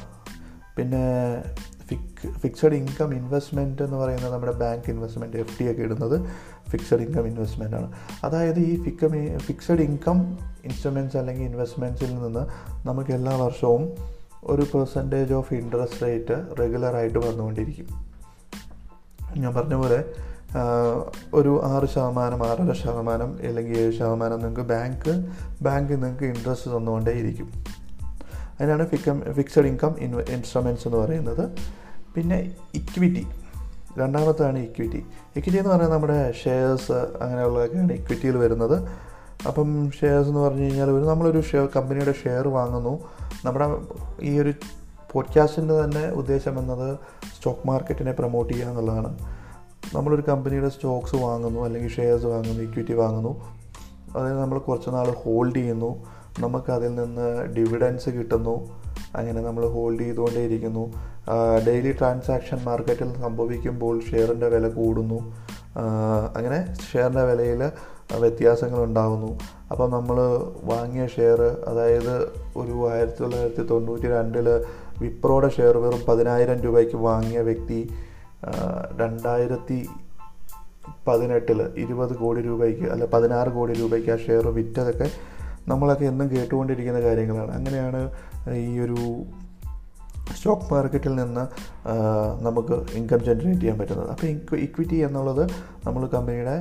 പിന്നെ 0.77 1.43
ഫിക് 1.87 2.31
ഫിക്സഡ് 2.31 2.73
ഇൻകം 2.73 3.13
ഇൻവെസ്റ്റ്മെന്റ് 3.13 3.83
എന്ന് 3.83 3.97
പറയുന്നത് 3.97 4.33
നമ്മുടെ 4.33 4.51
ബാങ്ക് 4.51 4.91
ഇൻവെസ്റ്റ്മെന്റ് 4.91 5.37
എഫ് 5.37 5.63
ഡി 5.63 5.71
ഒക്കെ 5.71 5.81
ഇടുന്നത് 5.81 6.29
ഫിക്സഡ് 6.69 6.99
ഇൻകം 6.99 7.27
ഇൻവെസ്റ്റ്മെന്റ് 7.27 7.75
ആണ്. 7.75 7.91
അതായത് 8.23 8.59
ഈ 8.59 8.83
ഫിക്കം 8.83 9.39
ഫിക്സഡ് 9.39 9.81
ഇൻകം 9.81 10.37
ഇൻസ്ട്രുമെന്റ്സ് 10.65 11.17
അല്ലെങ്കിൽ 11.17 11.45
ഇൻവെസ്റ്റ്മെന്റ്സിൽ 11.45 12.15
നിന്ന് 12.15 12.45
നമുക്ക് 12.87 13.11
എല്ലാ 13.11 13.35
വർഷവും 13.35 13.89
ഒരു 14.43 14.61
പെർസെന്റേജ് 14.61 15.33
ഓഫ് 15.33 15.53
ഇൻട്രസ്റ്റ് 15.53 16.01
റേറ്റ് 16.01 16.59
റെഗുലറായിട്ട് 16.59 17.19
വന്നുകൊണ്ടിരിക്കും. 17.19 18.08
ഞാൻ 19.37 19.53
പറഞ്ഞ 19.55 19.73
പോലെ 19.73 20.03
ഒരു 21.33 21.61
ആറ് 21.63 21.87
ശതമാനം 21.87 22.47
ആറര 22.47 22.73
ശതമാനം 22.73 23.39
അല്ലെങ്കിൽ 23.43 23.77
ഏഴ് 23.77 23.99
ശതമാനം 23.99 24.39
നിങ്ങൾക്ക് 24.39 24.61
ബാങ്ക് 24.61 25.25
ബാങ്ക് 25.61 25.93
നിങ്ങൾക്ക് 25.93 26.23
ഇൻട്രസ്റ്റ് 26.23 26.77
തന്നുകൊണ്ടേയിരിക്കും 26.77 27.51
അതിനാണ് 28.59 28.87
ഫിക്കം 28.87 29.21
ഫിക്സഡ് 29.33 29.65
ഇൻകം 29.65 29.95
ഇൻവ 29.99 30.21
ഇൻസ്ട്രുമെന്റ്സ് 30.21 30.87
എന്ന് 30.87 30.97
പറയുന്നത്. 30.97 31.49
പിന്നെ 32.15 32.51
ഇക്വിറ്റി 32.73 33.27
രണ്ടാമത്താണ് 33.97 34.59
ഇക്വിറ്റി 34.59 34.97
ഇക്വിറ്റി 35.35 35.57
എന്ന് 35.57 35.69
പറയുന്നത് 35.69 35.93
നമ്മുടെ 35.93 36.31
ഷെയർസ് 36.31 36.91
അങ്ങനെയുള്ളതൊക്കെയാണ് 36.91 37.93
ഇക്വിറ്റിയിൽ 37.93 38.37
വരുന്നത്. 38.37 38.87
അപ്പം 39.47 39.91
ഷെയർസ് 39.91 40.27
എന്ന് 40.27 40.39
പറഞ്ഞു 40.39 40.61
കഴിഞ്ഞാൽ 40.61 40.89
ഒരു 40.89 41.05
നമ്മളൊരു 41.05 41.41
ഷെയർ 41.41 41.69
കമ്പനിയുടെ 41.75 42.13
ഷെയർ 42.23 42.47
വാങ്ങുന്നു. 42.47 42.99
നമ്മുടെ 43.45 43.67
ഈ 44.21 44.39
ഒരു 44.39 44.53
പോഡ്കാസ്റ്റിന്റെ 45.13 45.83
തന്നെ 45.83 46.09
ഉദ്ദേശം 46.11 46.59
എന്നത് 46.59 46.97
സ്റ്റോക്ക് 47.37 47.67
മാർക്കറ്റിനെ 47.67 48.11
പ്രൊമോട്ട് 48.11 48.53
ചെയ്യുക 48.53 48.69
എന്നുള്ളതാണ്. 48.69 49.17
നമ്മളൊരു 49.95 50.21
കമ്പനിയുടെ 50.21 50.69
സ്റ്റോക്സ് 50.69 51.15
വാങ്ങുന്നു 51.15 51.59
അല്ലെങ്കിൽ 51.59 51.89
ഷെയർസ് 51.89 52.25
വാങ്ങുന്നു 52.25 52.63
ഇക്വിറ്റി 52.63 52.93
വാങ്ങുന്നു. 52.93 53.33
അതിന് 54.17 54.37
നമ്മൾ 54.37 54.59
കുറച്ച് 54.59 54.89
നാൾ 54.89 55.07
ഹോൾഡ് 55.11 55.55
ചെയ്യുന്നു. 55.55 56.05
നമുക്ക് 56.39 56.71
അതിൽ 56.71 56.95
നിന്ന് 56.95 57.45
ഡിവിഡൻസ് 57.45 58.09
കിട്ടുന്നു. 58.09 58.79
അങ്ങനെ 59.15 59.41
നമ്മൾ 59.41 59.67
ഹോൾഡ് 59.67 59.99
ചെയ്തുകൊണ്ടേയിരിക്കുന്നു 59.99 60.93
ഡെയിലി 61.67 61.91
ട്രാൻസാക്ഷൻ 61.91 62.59
മാർക്കറ്റിൽ 62.63 63.21
സംഭവിക്കുമ്പോൾ 63.21 64.01
ഷെയറിന്റെ 64.11 64.47
വില 64.47 64.67
കൂടുന്നു. 64.67 65.35
അങ്ങനെ 66.35 66.73
ഷെയറിന്റെ 66.93 67.23
വിലയിൽ 67.23 67.71
വ്യത്യാസങ്ങൾ 68.19 68.83
ഉണ്ടാകുന്നു 68.83 69.39
അപ്പോൾ 69.71 69.89
നമ്മൾ 69.89 70.15
വാങ്ങിയ 70.63 71.07
ഷെയർ 71.07 71.41
അതായത് 71.41 72.15
ഒരു 72.57 72.91
ആയിരത്തി 72.91 73.19
തൊള്ളായിരത്തി 73.19 73.63
തൊണ്ണൂറ്റി 73.63 74.07
രണ്ടിൽ 74.07 74.49
വിപ്രോയുടെ 75.01 75.49
ഷെയർ 75.49 75.77
വെറും 75.77 76.01
പതിനായിരം 76.07 76.61
രൂപയ്ക്ക് 76.61 76.95
വാങ്ങിയ 76.95 77.39
വ്യക്തി 77.39 77.79
രണ്ടായിരത്തി 79.01 79.89
പതിനെട്ടിൽ 81.07 81.61
ഇരുപത് 81.77 82.15
കോടി 82.15 82.41
രൂപയ്ക്ക് 82.41 82.85
അല്ല 82.91 83.05
പതിനാറ് 83.05 83.49
കോടി 83.49 83.73
രൂപയ്ക്ക് 83.73 84.09
ആ 84.09 84.15
ഷെയർ 84.15 84.47
വിറ്റതൊക്കെ 84.47 85.09
നമ്മളൊക്കെ 85.67 86.05
എന്നും 86.05 86.31
കേട്ടുകൊണ്ടിരിക്കുന്ന 86.31 87.01
കാര്യങ്ങളാണ്. 87.01 87.51
അങ്ങനെയാണ് 87.51 88.11
ഈ 88.53 88.79
ഒരു 88.79 88.97
സ്റ്റോക്ക് 90.37 90.73
മാർക്കറ്റിൽ 90.73 91.15
നിന്ന് 91.15 91.43
നമുക്ക് 92.43 92.75
ഇൻകം 92.93 93.19
ജനറേറ്റ് 93.23 93.61
ചെയ്യാൻ 93.61 93.77
പറ്റുന്നത്. 93.79 94.09
അപ്പോൾ 94.09 94.55
ഇക്വിറ്റി 94.55 94.95
എന്നുള്ളത് 94.95 95.43
നമ്മൾ 95.87 96.07
കമ്പനിയുടെ 96.07 96.55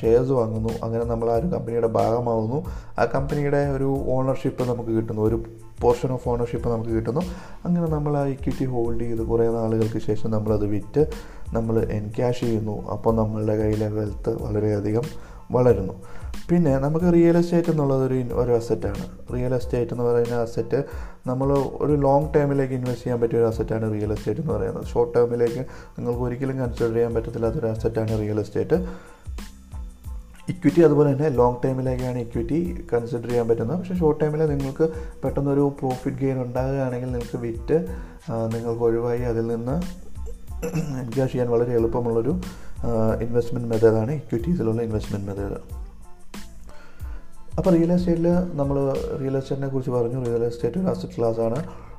ഷെയർസ് 0.00 0.30
വാങ്ങുന്നു. 0.30 0.68
അങ്ങനെ 0.82 1.04
നമ്മൾ 1.04 1.30
ആ 1.30 1.34
ഒരു 1.34 1.46
കമ്പനിയുടെ 1.46 1.86
ഭാഗമാവുന്നു. 1.86 2.64
ആ 2.98 3.04
കമ്പനിയുടെ 3.04 3.62
ഒരു 3.76 4.04
ഓണർഷിപ്പ് 4.08 4.68
നമുക്ക് 4.68 4.90
കിട്ടുന്നു. 4.90 5.22
ഒരു 5.22 5.44
പോർഷൻ 5.82 6.12
ഓഫ് 6.16 6.28
ഓണർഷിപ്പ് 6.28 6.68
നമുക്ക് 6.74 6.90
കിട്ടുന്നു. 6.90 7.22
അങ്ങനെ 7.64 7.86
നമ്മൾ 7.96 8.16
ആ 8.20 8.24
ഇക്വിറ്റി 8.34 8.64
ഹോൾഡ് 8.74 9.00
ചെയ്ത് 9.00 9.22
കുറേ 9.32 9.48
നാളുകൾക്ക് 9.58 10.00
ശേഷം 10.08 10.30
നമ്മളത് 10.36 10.66
വിറ്റ് 10.74 11.04
നമ്മൾ 11.52 11.76
എൻ 11.82 11.90
എൻക്യാഷ് 11.98 12.40
ചെയ്യുന്നു. 12.40 12.76
അപ്പോൾ 12.94 13.12
നമ്മളുടെ 13.20 13.56
കയ്യിലെ 13.62 13.88
വെൽത്ത് 13.98 14.32
വളരെയധികം 14.44 15.06
വളരുന്നു. 15.56 15.94
പിന്നെ 16.50 16.72
നമുക്ക് 16.78 17.08
റിയൽ 17.14 17.36
എസ്റ്റേറ്റ് 17.38 17.70
എന്നുള്ളത് 17.70 18.02
ഒരു 18.08 18.18
ഒരു 18.42 18.52
അസറ്റാണ് 18.58 19.04
റിയൽ 19.34 19.54
എസ്റ്റേറ്റ് 19.54 19.92
എന്ന് 19.94 20.04
പറയുന്ന 20.04 20.36
അസറ്റ് 20.46 20.78
നമ്മൾ 21.30 21.48
ഒരു 21.84 21.94
ലോങ് 22.04 22.28
ടേമിലേക്ക് 22.34 22.74
ഇൻവെസ്റ്റ് 22.78 23.04
ചെയ്യാൻ 23.04 23.18
പറ്റിയ 23.22 23.38
ഒരു 23.40 23.48
അസറ്റാണ് 23.48 23.86
റിയൽ 23.94 24.12
എസ്റ്റേറ്റ് 24.12 24.40
എന്ന് 24.40 24.54
പറയുന്നത്. 24.54 24.86
ഷോർട്ട് 24.92 25.12
ടേമിലേക്ക് 25.16 25.62
നിങ്ങൾക്ക് 25.98 26.22
ഒരിക്കലും 26.28 26.58
കൺസിഡർ 26.62 26.92
ചെയ്യാൻ 26.96 27.14
പറ്റത്തില്ലാത്തൊരു 27.16 27.68
അസറ്റാണ് 27.74 28.20
റിയൽ 28.22 28.40
എസ്റ്റേറ്റ് 28.44 28.78
ഇക്വിറ്റി 30.48 30.80
അതുപോലെ 30.80 31.08
തന്നെ 31.12 31.28
ലോങ് 31.28 31.56
ടൈമിലേക്കാണ് 31.64 32.18
ഇക്വിറ്റി 32.18 32.58
കൺസിഡർ 32.92 33.28
ചെയ്യാൻ 33.28 33.48
പറ്റുന്നത്. 33.48 33.78
പക്ഷേ 33.78 33.94
ഷോർട്ട് 33.94 34.20
ടൈമിൽ 34.24 34.42
നിങ്ങൾക്ക് 34.52 34.86
പെട്ടെന്നൊരു 35.24 35.64
പ്രോഫിറ്റ് 35.80 36.16
ഗെയിൻ 36.16 36.42
ഉണ്ടാകുകയാണെങ്കിൽ 36.42 37.10
നിങ്ങൾക്ക് 37.12 37.40
വിറ്റ് 37.46 37.78
നിങ്ങൾക്ക് 38.54 38.84
ഒഴിവായി 38.88 39.24
അതിൽ 39.32 39.46
നിന്ന് 39.46 39.76
എൻക്യാഷ് 41.02 41.32
ചെയ്യാൻ 41.32 41.50
വളരെ 41.50 41.72
എളുപ്പമുള്ളൊരു 41.78 42.32
ഇൻവെസ്റ്റ്മെന്റ് 43.24 43.68
മെത്തേഡാണ് 43.68 44.12
ഇക്വിറ്റീസിലുള്ള 44.12 44.82
ഇൻവെസ്റ്റ്മെന്റ് 44.82 45.28
മെത്തേഡ് 45.28 45.58
അപ്പോൾ 47.58 47.70
റിയൽ 47.76 47.92
എസ്റ്റേറ്റിൽ 47.92 48.26
നമ്മൾ 48.58 48.76
റിയൽ 49.20 49.36
എസ്റ്റേറ്റിനെ 49.36 49.68
കുറിച്ച് 49.68 49.90
പറഞ്ഞു. 49.90 50.18
റിയൽ 50.24 50.44
എസ്റ്റേറ്റ് 50.44 50.78
ഒരു 50.78 50.86
അസറ്റ് 50.86 51.16
ക്ലാസ് 51.18 51.40
ആണ്. 51.46 51.58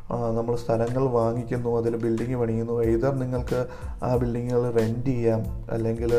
നമ്മൾ 0.10 0.56
സ്ഥലങ്ങൾ 0.56 1.04
വാങ്ങിക്കുന്നു 1.10 1.78
അതിൽ 1.78 1.95
ബിൽഡിങ് 1.95 2.36
പണിയുന്നു. 2.36 2.82
എയ്തർ 2.84 3.13
നിങ്ങൾക്ക് 3.13 3.65
ആ 4.04 4.15
ബിൽഡിങ്ങുകൾ 4.15 4.72
റെന്റ് 4.72 5.06
ചെയ്യാം 5.06 5.41
അല്ലെങ്കിൽ 5.72 6.13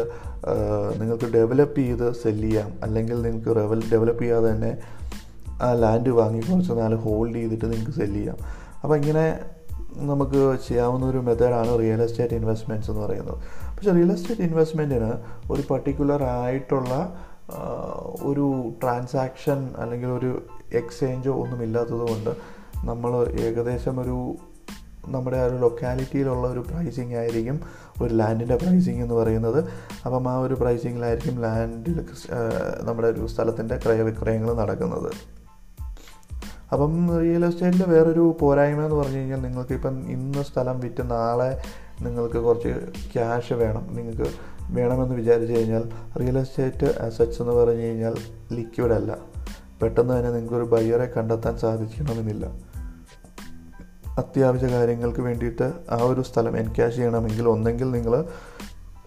നിങ്ങൾക്ക് 0.98 1.32
ഡെവലപ്പ് 1.34 1.78
ചെയ്ത് 1.78 2.12
സെല്ല് 2.12 2.48
ചെയ്യാം. 2.48 2.72
അല്ലെങ്കിൽ 2.82 3.22
നിങ്ങൾക്ക് 3.22 3.56
റെവൽ 3.56 3.82
ഡെവലപ്പ് 3.92 4.22
ചെയ്യാതെ 4.22 4.50
തന്നെ 4.50 4.78
ആ 5.62 5.72
ലാൻഡ് 5.72 6.08
വാങ്ങി 6.08 6.40
കുറച്ച് 6.40 6.72
നാല് 6.72 6.94
ഹോൾഡ് 6.94 7.34
ചെയ്തിട്ട് 7.34 7.72
നിങ്ങൾക്ക് 7.72 7.92
സെല്ല് 7.92 8.18
ചെയ്യാം. 8.18 8.36
അപ്പോൾ 8.82 8.96
ഇങ്ങനെ 8.96 9.40
നമുക്ക് 9.96 10.56
ചെയ്യാവുന്ന 10.68 11.06
ഒരു 11.06 11.18
മെത്തേഡാണ് 11.18 11.78
റിയൽ 11.78 12.02
എസ്റ്റേറ്റ് 12.02 12.34
ഇൻവെസ്റ്റ്മെന്റ്സ് 12.34 12.90
എന്ന് 12.90 13.02
പറയുന്നത്. 13.02 13.38
പക്ഷേ 13.76 13.90
റിയൽ 13.90 14.12
എസ്റ്റേറ്റ് 14.12 14.42
ഇൻവെസ്റ്റ്മെന്റിന് 14.42 15.12
ഒരു 15.52 15.62
പർട്ടിക്കുലർ 15.70 16.22
ആയിട്ടുള്ള 16.22 16.94
ഒരു 18.22 18.72
ട്രാൻസാക്ഷൻ 18.82 19.70
അല്ലെങ്കിൽ 19.78 20.08
ഒരു 20.08 20.42
എക്സ്ചേഞ്ചോ 20.72 21.32
ഒന്നും 21.32 21.62
ഇല്ലാത്തത് 21.62 22.08
കൊണ്ട് 22.08 22.59
നമ്മൾ 22.84 23.26
ഏകദേശം 23.26 24.00
ഒരു 24.00 24.34
നമ്മുടെ 25.08 25.36
ആ 25.36 25.44
ഒരു 25.44 25.56
ലൊക്കാലിറ്റിയിലുള്ള 25.56 26.48
ഒരു 26.48 26.58
പ്രൈസിങ് 26.58 27.14
ആയിരിക്കും 27.14 27.60
ഒരു 28.02 28.14
ലാൻഡിന്റെ 28.14 28.56
പ്രൈസിങ് 28.56 29.02
എന്ന് 29.02 29.14
പറയുന്നത്. 29.14 29.64
അപ്പം 30.06 30.28
ആ 30.28 30.38
ഒരു 30.38 30.54
പ്രൈസിങ്ങിലായിരിക്കും 30.54 31.42
ലാൻഡിൽ 31.42 32.04
നമ്മുടെ 32.82 33.08
ഒരു 33.08 33.26
സ്ഥലത്തിന്റെ 33.26 33.76
ക്രയവിക്രയങ്ങൾ 33.76 34.54
നടക്കുന്നത്. 34.54 35.12
അപ്പം 36.72 37.18
റിയൽ 37.20 37.44
എസ്റ്റേറ്റിന്റെ 37.44 37.86
വേറൊരു 37.86 38.36
പോരായ്മ 38.40 38.80
എന്ന് 38.80 38.96
പറഞ്ഞു 38.96 39.16
കഴിഞ്ഞാൽ 39.16 39.42
നിങ്ങൾക്ക് 39.42 39.72
ഇപ്പം 39.72 40.10
ഇന്ന് 40.10 40.42
സ്ഥലം 40.42 40.80
വിറ്റ് 40.80 41.10
നാളെ 41.10 41.62
നിങ്ങൾക്ക് 42.02 42.36
കുറച്ച് 42.36 42.74
ക്യാഷ് 43.14 43.52
വേണം. 43.52 43.86
നിങ്ങൾക്ക് 43.94 44.30
വേണമെന്ന് 44.70 45.14
വിചാരിച്ചു 45.14 45.54
കഴിഞ്ഞാൽ 45.54 45.84
റിയൽ 46.20 46.38
എസ്റ്റേറ്റ് 46.38 46.86
അസറ്റ്സ് 46.86 47.42
എന്ന് 47.42 47.54
പറഞ്ഞു 47.54 47.82
കഴിഞ്ഞാൽ 47.82 48.14
ലിക്വിഡ് 48.52 48.92
അല്ല. 48.92 49.18
പെട്ടെന്ന് 49.82 50.14
തന്നെ 50.18 50.30
നിങ്ങൾക്കൊരു 50.30 50.64
ബയ്യറെ 50.64 51.06
കണ്ടെത്താൻ 51.16 51.58
സാധിക്കണമെന്നില്ല. 51.58 52.69
അത്യാവശ്യ 54.20 54.68
കാര്യങ്ങൾക്ക് 54.76 55.22
വേണ്ടിയിട്ട് 55.28 55.66
ആ 55.90 55.98
ഒരു 56.12 56.22
സ്ഥലം 56.30 56.56
എൻക്യാഷ് 56.62 56.96
ചെയ്യണമെങ്കിൽ 56.96 57.48
ഒന്നെങ്കിൽ 57.48 57.90
നിങ്ങൾ 57.90 58.14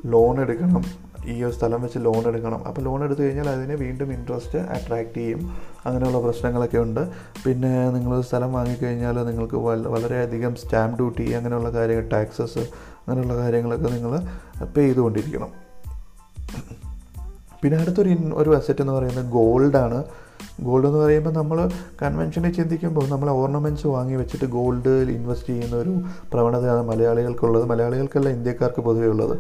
ലോൺ 0.06 0.42
എടുക്കണം. 0.42 0.86
ഈ 1.34 1.44
ഒരു 1.44 1.54
സ്ഥലം 1.58 1.82
വെച്ച് 1.82 2.00
ലോൺ 2.06 2.24
എടുക്കണം. 2.28 2.62
അപ്പോൾ 2.68 2.82
ലോൺ 2.82 3.04
എടുത്തു 3.04 3.22
കഴിഞ്ഞാൽ 3.22 3.50
അതിനെ 3.50 3.76
വീണ്ടും 3.76 4.10
ഇൻട്രസ്റ്റ് 4.14 4.60
അട്രാക്റ്റ് 4.76 5.20
ചെയ്യും. 5.20 5.42
അങ്ങനെയുള്ള 5.86 6.20
പ്രശ്നങ്ങളൊക്കെ 6.22 6.78
ഉണ്ട്. 6.78 7.04
പിന്നെ 7.46 7.74
നിങ്ങൾ 7.98 8.22
സ്ഥലം 8.22 8.54
വാങ്ങിക്കഴിഞ്ഞാൽ 8.54 9.18
നിങ്ങൾക്ക് 9.30 9.60
വളരെയധികം 9.96 10.56
സ്റ്റാമ്പ് 10.56 10.98
ഡ്യൂട്ടി 10.98 11.28
അങ്ങനെയുള്ള 11.40 11.72
കാര്യങ്ങൾ 11.78 12.08
ടാക്സസ് 12.14 12.64
അങ്ങനെയുള്ള 12.98 13.36
കാര്യങ്ങളൊക്കെ 13.44 13.90
നിങ്ങൾ 13.90 14.14
പേ 14.78 14.84
ചെയ്തുകൊണ്ടിരിക്കണം. 14.86 15.63
പിന്നെ 17.64 17.78
അടുത്തൊരു 17.78 18.16
ഒരു 18.34 18.50
അസറ്റ് 18.56 18.82
എന്ന് 18.82 18.94
പറയുന്നത് 18.94 19.26
ഗോൾഡാണ് 19.26 20.04
ഗോൾഡ് 20.62 20.88
എന്ന് 20.88 21.00
പറയുമ്പോൾ 21.00 21.34
നമ്മൾ 21.34 21.72
കൺവെൻഷനിൽ 22.02 22.52
ചിന്തിക്കുമ്പോൾ 22.54 23.10
നമ്മൾ 23.10 23.30
ഓർണമെന്റ്സ് 23.30 23.88
വാങ്ങി 23.88 24.16
വെച്ചിട്ട് 24.16 24.46
ഗോൾഡ് 24.46 24.90
ഇൻവെസ്റ്റ് 24.90 25.48
ചെയ്യുന്ന 25.48 25.76
ഒരു 25.76 25.94
പ്രവണതയാണ് 26.34 26.88
മലയാളികൾക്കുള്ളത്. 26.88 27.66
മലയാളികൾക്കല്ല 27.66 28.30
ഇന്ത്യക്കാർക്ക് 28.30 28.82
പൊതുവേ 28.82 29.08
ഉള്ളത്. 29.08 29.40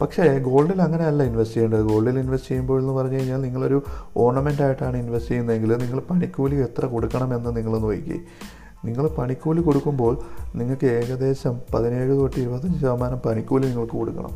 പക്ഷേ 0.00 0.38
ഗോൾഡിൽ 0.38 0.82
അങ്ങനെയല്ല 0.82 1.22
ഇൻവെസ്റ്റ് 1.22 1.54
ചെയ്യേണ്ടത്. 1.54 1.82
ഗോൾഡിൽ 1.82 2.18
ഇൻവെസ്റ്റ് 2.18 2.48
ചെയ്യുമ്പോൾ 2.48 2.80
എന്ന് 2.80 2.92
പറഞ്ഞു 2.92 3.16
കഴിഞ്ഞാൽ 3.16 3.40
നിങ്ങളൊരു 3.40 3.82
ഓർണമെന്റ് 4.16 4.62
ആയിട്ടാണ് 4.62 4.96
ഇൻവെസ്റ്റ് 4.96 5.30
ചെയ്യുന്നതെങ്കിൽ 5.30 5.76
നിങ്ങൾ 5.76 6.00
പണിക്കൂലി 6.00 6.54
എത്ര 6.54 6.86
കൊടുക്കണമെന്ന് 6.86 7.56
നിങ്ങൾ 7.56 7.78
നോക്കി 7.78 8.18
നിങ്ങൾ 8.84 9.08
പണിക്കൂലി 9.08 9.60
കൊടുക്കുമ്പോൾ 9.60 10.18
നിങ്ങൾക്ക് 10.56 10.86
ഏകദേശം 10.86 11.60
പതിനേഴ് 11.74 12.10
തൊട്ട് 12.10 12.40
ഇരുപത്തഞ്ച് 12.40 12.78
ശതമാനം 12.78 13.18
പണിക്കൂലി 13.18 13.66
നിങ്ങൾക്ക് 13.66 13.92
കൊടുക്കണം. 13.92 14.30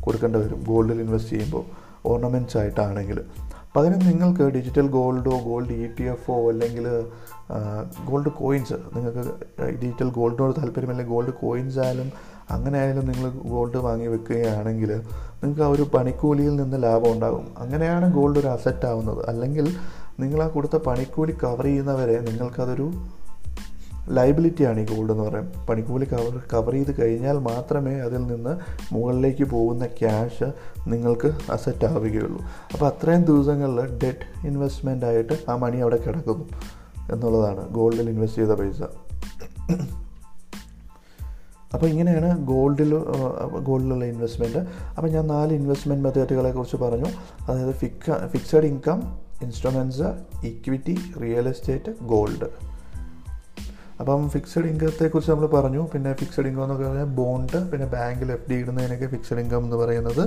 കൊടുക്കേണ്ടി 0.00 0.38
വരും. 0.38 0.64
ഗോൾഡിൽ 0.68 1.00
ഇൻവെസ്റ്റ് 1.00 1.30
ചെയ്യുമ്പോൾ. 1.30 1.83
ഓർണമെന്റ്സ് 2.06 2.58
ആയിട്ടാണെങ്കിൽ 2.58 3.20
അതിന് 3.76 3.96
നിങ്ങൾക്ക് 4.08 4.44
ഡിജിറ്റൽ 4.56 4.88
ഗോൾഡോ 4.88 5.38
ഗോൾഡ് 5.46 5.72
ഇ 5.72 5.86
ടി 5.98 6.02
എഫോ 6.02 6.50
അല്ലെങ്കിൽ 6.50 6.86
ഗോൾഡ് 8.04 8.28
കോയിൻസ് 8.28 8.72
നിങ്ങൾക്ക് 8.72 9.24
ഡിജിറ്റൽ 9.82 10.10
ഗോൾഡിനോട് 10.10 10.60
താല്പര്യമില്ലെങ്കിൽ 10.60 11.14
ഗോൾഡ് 11.14 11.34
കോയിൻസ് 11.42 11.78
ആയാലും 11.78 12.12
അങ്ങനെ 12.50 12.78
ആയാലും 12.78 13.06
നിങ്ങൾ 13.06 13.30
ഗോൾഡ് 13.30 13.76
വാങ്ങി 13.76 14.06
വെക്കുകയാണെങ്കിൽ 14.06 14.90
നിങ്ങൾക്ക് 15.42 15.62
ആ 15.62 15.66
ഒരു 15.66 15.82
പണിക്കൂലിയിൽ 15.82 16.56
നിന്ന് 16.56 16.82
ലാഭം 16.82 17.12
ഉണ്ടാകും. 17.12 17.46
അങ്ങനെയാണ് 17.58 18.12
ഗോൾഡ് 18.12 18.38
ഒരു 18.38 18.46
അസറ്റ് 18.46 18.86
ആവുന്നത്. 18.86 19.28
അല്ലെങ്കിൽ 19.28 19.76
നിങ്ങൾ 20.20 20.42
ആ 20.42 20.46
കൊടുത്ത 20.46 20.76
പണിക്കൂലി 20.76 21.32
കവർ 21.44 21.64
ചെയ്യുന്നവരെ 21.64 22.20
നിങ്ങൾക്കതൊരു 22.20 22.86
ലൈബിലിറ്റിയാണ് 24.10 24.80
ഈ 24.80 24.84
ഗോൾഡ് 24.94 25.12
എന്ന് 25.12 25.24
പറയുന്നത് 25.24 25.66
പണിക്കൂലി 25.66 26.04
കവർ 26.04 26.40
കവർ 26.52 26.72
ചെയ്ത് 26.72 27.02
കഴിഞ്ഞാൽ 27.02 27.38
മാത്രമേ 27.38 27.94
അതിൽ 27.94 28.26
നിന്ന് 28.26 28.56
മുകളിലേക്ക് 28.94 29.44
പോകുന്ന 29.44 29.86
ക്യാഷ് 29.86 30.44
നിങ്ങൾക്ക് 30.88 31.52
അസറ്റ് 31.52 31.84
ആവുകയുള്ളൂ. 31.84 32.44
അപ്പോൾ 32.72 32.86
അത്രയും 32.86 33.24
ദിവസങ്ങളിൽ 33.24 33.80
ഡെറ്റ് 33.80 34.46
ഇൻവെസ്റ്റ്മെന്റ് 34.46 35.06
ആയിട്ട് 35.06 35.50
ആ 35.50 35.56
മണി 35.56 35.76
അവിടെ 35.76 35.96
കിടക്കുന്നു 35.96 36.46
എന്നുള്ളതാണ് 37.12 37.68
ഗോൾഡിൽ 37.68 38.10
ഇൻവെസ്റ്റ് 38.10 38.42
ചെയ്ത 38.42 38.50
പൈസ. 38.50 38.82
അപ്പോൾ 41.74 41.86
ഇങ്ങനെയാണ് 41.86 42.44
ഗോൾഡിൽ 42.44 42.94
ഗോൾഡിലുള്ള 43.62 44.04
ഇൻവെസ്റ്റ്മെന്റ് 44.04 44.58
അപ്പോൾ 44.96 45.08
ഞാൻ 45.08 45.26
നാല് 45.26 45.52
ഇൻവെസ്റ്റ്മെന്റ് 45.52 46.04
മെത്തേഡുകളെ 46.04 46.50
കുറിച്ച് 46.50 46.76
പറഞ്ഞു. 46.76 47.10
അതായത് 47.48 47.74
fixed 48.32 48.64
income 48.64 49.18
instruments 49.42 50.02
equity 50.46 50.98
real 51.22 51.48
estate 51.48 51.92
gold 52.02 52.73
അപ്പം 54.04 54.22
ഫിക്സഡ് 54.32 54.68
ഇൻകത്തെക്കുറിച്ച് 54.70 55.30
നമ്മൾ 55.32 55.46
പറഞ്ഞു. 55.54 55.82
പിന്നെ 55.92 56.10
ഫിക്സഡ് 56.20 56.48
ഇൻകം 56.48 56.62
എന്നൊക്കെ 56.64 56.84
പറഞ്ഞാൽ 56.88 57.10
ബോണ്ട് 57.18 57.58
പിന്നെ 57.70 57.86
ബാങ്കിൽ 57.94 58.28
എഫ് 58.34 58.46
ഡി 58.50 58.56
ഇടുന്നതിനൊക്കെ 58.62 59.06
ഫിക്സഡ് 59.12 59.42
ഇൻകം 59.42 59.62
എന്ന് 59.66 59.76
പറയുന്നത്. 59.82 60.24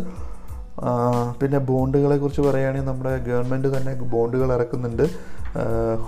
പിന്നെ 1.40 1.60
ബോണ്ടുകളെ 1.70 2.16
കുറിച്ച് 2.24 2.42
പറയുകയാണെങ്കിൽ 2.48 2.88
നമ്മുടെ 2.90 3.14
ഗവൺമെന്റ് 3.28 3.70
തന്നെ 3.76 3.94
ബോണ്ടുകൾ 4.14 4.50
ഇറക്കുന്നുണ്ട്. 4.56 5.06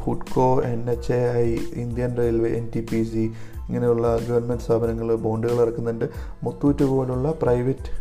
ഹുഡ്കോ 0.01 0.47
N 0.71 0.81
H 0.93 1.11
A 1.17 1.21
I 1.43 1.45
Indian 1.83 2.11
railway 2.21 2.49
N 2.59 2.65
T 2.75 2.81
P 2.89 2.99
C 3.11 3.23
ഇങ്ങനെയുള്ള 3.67 4.07
ഗവൺമെന്റ് 4.27 4.65
സ്ഥാപനങ്ങൾ 4.65 5.09
ബോണ്ടുകൾ 5.25 5.57
ഇറക്കുന്നുണ്ട്. 5.65 6.05
മുത്തൂറ്റ് 6.43 6.87
പോലുള്ള 6.91 7.29
പ്രൈവറ്റ് 7.43 7.91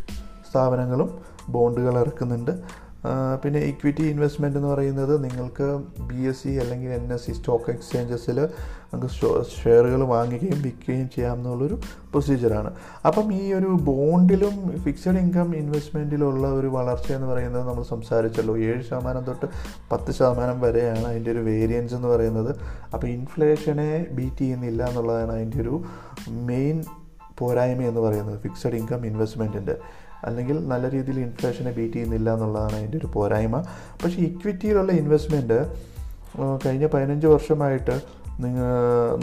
സ്ഥാപനങ്ങളും 0.51 1.11
ബോണ്ടുകൾ 1.57 1.95
ഇറക്കുന്നുണ്ട്. 2.05 2.53
പിന്നെ 3.45 3.61
ഇക്വിറ്റി 3.61 4.03
ഇൻവെസ്റ്റ്മെന്റ് 4.03 4.57
എന്ന് 4.57 4.69
പറയുന്നത് 4.69 5.25
നിങ്ങൾക്ക് 5.25 5.83
ബി 6.01 6.15
എസ് 6.15 6.43
സി 6.43 6.49
അല്ലെങ്കിൽ 6.49 6.91
എൻ 6.91 7.13
എസ് 7.13 7.27
സി 7.27 7.33
സ്റ്റോക്ക് 7.33 7.71
എക്സ്ചേഞ്ചസിൽ 7.71 8.49
നമുക്ക് 8.95 9.15
ഷെയറുകൾ 9.63 10.05
വാങ്ങുകയും 10.05 10.63
വിൽക്കുകയും 10.63 11.11
ചെയ്യാമെന്നുള്ളൊരു 11.15 11.81
പ്രൊസീജിയറാണ് 11.83 12.71
അപ്പം 13.07 13.33
ഈ 13.33 13.53
ഒരു 13.53 13.67
ബോണ്ടിലും 13.67 14.79
ഫിക്സഡ് 14.79 15.17
ഇൻകം 15.17 15.57
ഇൻവെസ്റ്റ്മെന്റിലുള്ള 15.57 16.47
ഒരു 16.47 16.67
വളർച്ച 16.67 17.13
എന്ന് 17.13 17.27
പറയുന്നത് 17.27 17.69
നമ്മൾ 17.69 17.83
സംസാരിച്ചല്ലോ. 17.83 18.57
ഏഴ് 18.59 18.83
ശതമാനം 18.83 19.25
തൊട്ട് 19.25 19.47
പത്ത് 19.93 20.13
ശതമാനം 20.13 20.61
വരെയാണ് 20.61 21.05
അതിന്റെ 21.05 21.31
ഒരു 21.31 21.39
വേരിയൻസ് 21.39 21.95
എന്ന് 21.95 22.09
പറയുന്നത്. 22.09 22.57
അപ്പോൾ 22.95 23.07
ഇൻഫ്ലേഷനെ 23.07 24.07
ബീറ്റ് 24.11 24.37
ചെയ്യുന്നില്ല 24.37 24.89
എന്നുള്ളതാണ് 24.89 25.33
അതിന്റെ 25.33 25.61
ഒരു 25.61 25.85
മെയിൻ 26.31 26.85
പോരായ്മ 27.39 27.83
എന്ന് 27.83 28.01
പറയുന്നത് 28.01 28.41
ഫിക്സഡ് 28.41 28.75
ഇൻകം 28.75 29.07
ഇൻവെസ്റ്റ്മെന്റിന്റെ 29.07 29.77
അല്ലെങ്കിൽ 30.25 30.67
നല്ല 30.67 30.91
രീതിയിൽ 30.91 31.21
ഇൻഫ്ലേഷനെ 31.21 31.73
ബീറ്റ് 31.73 31.95
ചെയ്യുന്നില്ല 31.95 32.35
എന്നുള്ളതാണ് 32.35 32.77
അതിന്റെ 32.77 32.99
ഒരു 32.99 33.09
പോരായ്മ. 33.15 33.57
പക്ഷേ 34.05 34.21
ഇക്വിറ്റിയിലുള്ള 34.21 34.93
ഇൻവെസ്റ്റ്മെന്റ് 34.93 35.59
കഴിഞ്ഞ 36.67 36.87
പതിനഞ്ച് 36.87 37.27
വർഷമായിട്ട് 37.27 38.19
നിങ്ങൾ 38.41 38.67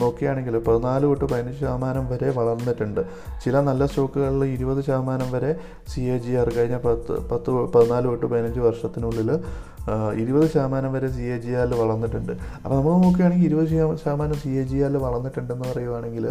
നോക്കുകയാണെങ്കിൽ 0.01 0.58
പതിനാല് 0.58 1.03
തൊട്ട് 1.03 1.25
പതിനഞ്ച് 1.25 1.60
ശതമാനം 1.60 2.10
വരെ 2.10 2.29
വളർന്നിട്ടുണ്ട്. 2.29 3.01
ചില 3.43 3.60
നല്ല 3.60 3.86
സ്റ്റോക്കുകളിൽ 3.86 4.45
ഇരുപത് 4.45 4.81
ശതമാനം 4.84 5.31
വരെ 5.31 5.55
സി 5.88 6.01
എ 6.01 6.17
ജി 6.17 6.31
ആർ 6.31 6.49
കഴിഞ്ഞ 6.49 6.77
പത്ത് 6.77 7.29
പത്ത് 7.29 7.51
പതിനാല് 7.51 8.05
തൊട്ട് 8.05 8.25
പതിനഞ്ച് 8.25 8.60
വർഷത്തിനുള്ളിൽ 8.60 9.39
ഇരുപത് 10.13 10.49
ശതമാനം 10.49 10.93
വരെ 10.93 11.08
സി 11.08 11.21
എ 11.21 11.38
ജി 11.38 11.51
ആറിൽ 11.51 11.75
വളർന്നിട്ടുണ്ട്. 11.75 12.31
അപ്പോൾ 12.31 12.75
നമ്മൾ 12.75 12.93
നോക്കുകയാണെങ്കിൽ 13.03 13.45
ഇരുപത് 13.45 13.67
ശതമാനം 14.03 14.36
സി 14.36 14.49
എ 14.49 14.63
ജി 14.63 14.77
ആറിൽ 14.77 14.97
വളർന്നിട്ടുണ്ടെന്ന് 14.97 15.73
പറയുവാണെങ്കിൽ 15.73 16.27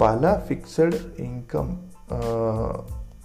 പല 0.00 0.36
ഫിക്സഡ് 0.48 0.98
ഇൻകം 1.18 1.92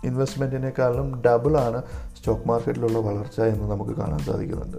ഇൻവെസ്റ്റ്മെന്റിനേക്കാളും 0.03 1.21
ഡബിളാണ് 1.25 1.81
സ്റ്റോക്ക് 2.17 2.47
മാർക്കറ്റിലുള്ള 2.47 2.99
വളർച്ച 2.99 3.41
എന്ന് 3.41 3.71
നമുക്ക് 3.71 3.91
കാണാൻ 3.91 4.19
സാധിക്കുന്നുണ്ട്. 4.19 4.77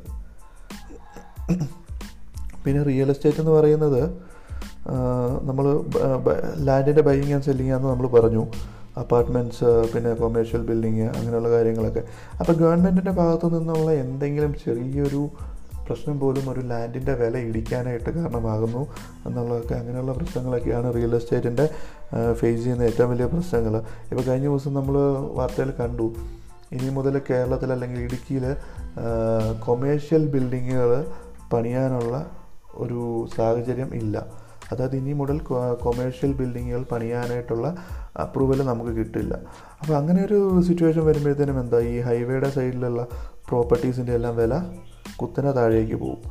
പിന്നെ 2.64 2.82
റിയൽ 2.82 3.10
എസ്റ്റേറ്റ് 3.10 3.38
എന്ന് 3.38 3.50
പറയുന്നത് 3.50 4.02
നമ്മൾ 5.42 5.82
ലാൻഡിന്റെ 6.56 7.02
ബൈയിങ് 7.02 7.32
ആൻഡ് 7.32 7.44
സെല്ലിങ് 7.44 7.70
ആണെന്ന് 7.70 7.88
നമ്മൾ 7.88 8.06
പറഞ്ഞു. 8.06 8.46
അപ്പാർട്ട്മെന്റ്സ് 8.98 9.92
പിന്നെ 9.94 10.14
കൊമേഴ്ഷ്യൽ 10.14 10.62
ബിൽഡിങ് 10.62 11.02
അങ്ങനെയുള്ള 11.02 11.50
കാര്യങ്ങളൊക്കെ. 11.50 12.02
അപ്പോൾ 12.40 12.52
ഗവൺമെന്റിന്റെ 12.52 13.10
ഭാഗത്തു 13.10 13.46
നിന്നുള്ള 13.46 13.90
എന്തെങ്കിലും 13.90 14.54
ചെറിയൊരു 14.66 15.28
പ്രശ്നം 15.88 16.16
പോലും 16.22 16.46
ഒരു 16.52 16.62
ലാൻഡിന്റെ 16.70 17.14
വില 17.22 17.36
ഇടിക്കാനായിട്ട് 17.48 18.10
കാരണമാകുന്നു 18.18 18.82
എന്നുള്ളതൊക്കെ 19.26 19.74
അങ്ങനെയുള്ള 19.80 20.12
പ്രശ്നങ്ങളൊക്കെയാണ് 20.18 20.88
റിയൽ 20.96 21.14
എസ്റ്റേറ്റിന്റെ 21.18 21.66
ഫേസ് 22.40 22.60
ചെയ്യുന്ന 22.64 22.88
ഏറ്റവും 22.90 23.10
വലിയ 23.12 23.28
പ്രശ്നങ്ങൾ. 23.34 23.74
ഇപ്പോൾ 24.10 24.24
കഴിഞ്ഞ 24.30 24.48
ദിവസം 24.52 24.74
നമ്മൾ 24.80 24.96
വാർത്തയിൽ 25.38 25.72
കണ്ടു 25.80 26.08
ഇനി 26.76 26.88
മുതൽ 26.96 27.14
കേരളത്തിൽ 27.30 27.70
അല്ലെങ്കിൽ 27.74 28.00
ഇടുക്കിയിൽ 28.06 28.44
കൊമേഴ്ഷ്യൽ 29.66 30.24
ബിൽഡിങ്ങുകൾ 30.34 30.90
പണിയാനുള്ള 31.52 32.14
ഒരു 32.84 33.00
സാഹചര്യം 33.36 33.90
ഇല്ല. 34.00 34.16
അതായത് 34.72 34.96
ഇനി 34.96 35.12
മുതൽ 35.20 35.36
കൊമേഴ്ഷ്യൽ 35.84 36.32
ബിൽഡിങ്ങുകൾ 36.40 36.82
പണിയാനായിട്ടുള്ള 36.90 37.66
അപ്രൂവൽ 38.24 38.60
നമുക്ക് 38.70 38.92
കിട്ടില്ല. 38.98 39.34
അപ്പോൾ 39.80 39.94
അങ്ങനെ 40.00 40.20
ഒരു 40.28 40.38
സിറ്റുവേഷൻ 40.66 41.02
വരുമ്പോഴത്തേനും 41.06 41.58
എന്താ 41.60 41.78
ഈ 41.92 41.94
ഹൈവേയുടെ 42.08 42.50
സൈഡിലുള്ള 42.56 43.02
പ്രോപ്പർട്ടീസിന്റെ 43.48 44.12
എല്ലാം 44.18 44.34
വില 44.36 44.54
കുത്തനെ 45.20 45.50
താഴേക്ക് 45.50 45.94
പോകും. 45.94 46.22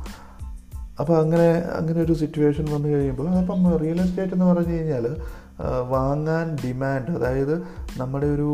അപ്പോൾ 1.00 1.16
അങ്ങനെ 1.22 1.48
അങ്ങനെ 1.78 2.00
ഒരു 2.02 2.12
സിറ്റുവേഷൻ 2.12 2.66
വന്നു 2.74 2.88
കഴിയുമ്പോൾ 2.88 3.28
അപ്പം 3.28 3.78
റിയൽ 3.78 4.00
എസ്റ്റേറ്റ് 4.00 4.32
എന്ന് 4.32 4.44
പറഞ്ഞു 4.44 4.72
കഴിഞ്ഞാൽ 4.72 5.16
വാങ്ങാൻ 5.88 6.56
ഡിമാൻഡ് 6.64 7.10
അതായത് 7.10 7.54
നമ്മുടെ 7.96 8.26
ഒരു 8.26 8.50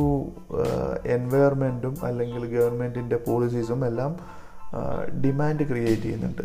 എൻവയർമെന്റും 1.06 1.96
അല്ലെങ്കിൽ 2.02 2.58
ഗവൺമെന്റിന്റെ 2.58 3.16
പോളിസീസും 3.16 3.86
എല്ലാം 3.86 4.16
ഡിമാൻഡ് 5.24 5.64
ക്രിയേറ്റ് 5.68 6.02
ചെയ്യുന്നുണ്ട്. 6.02 6.42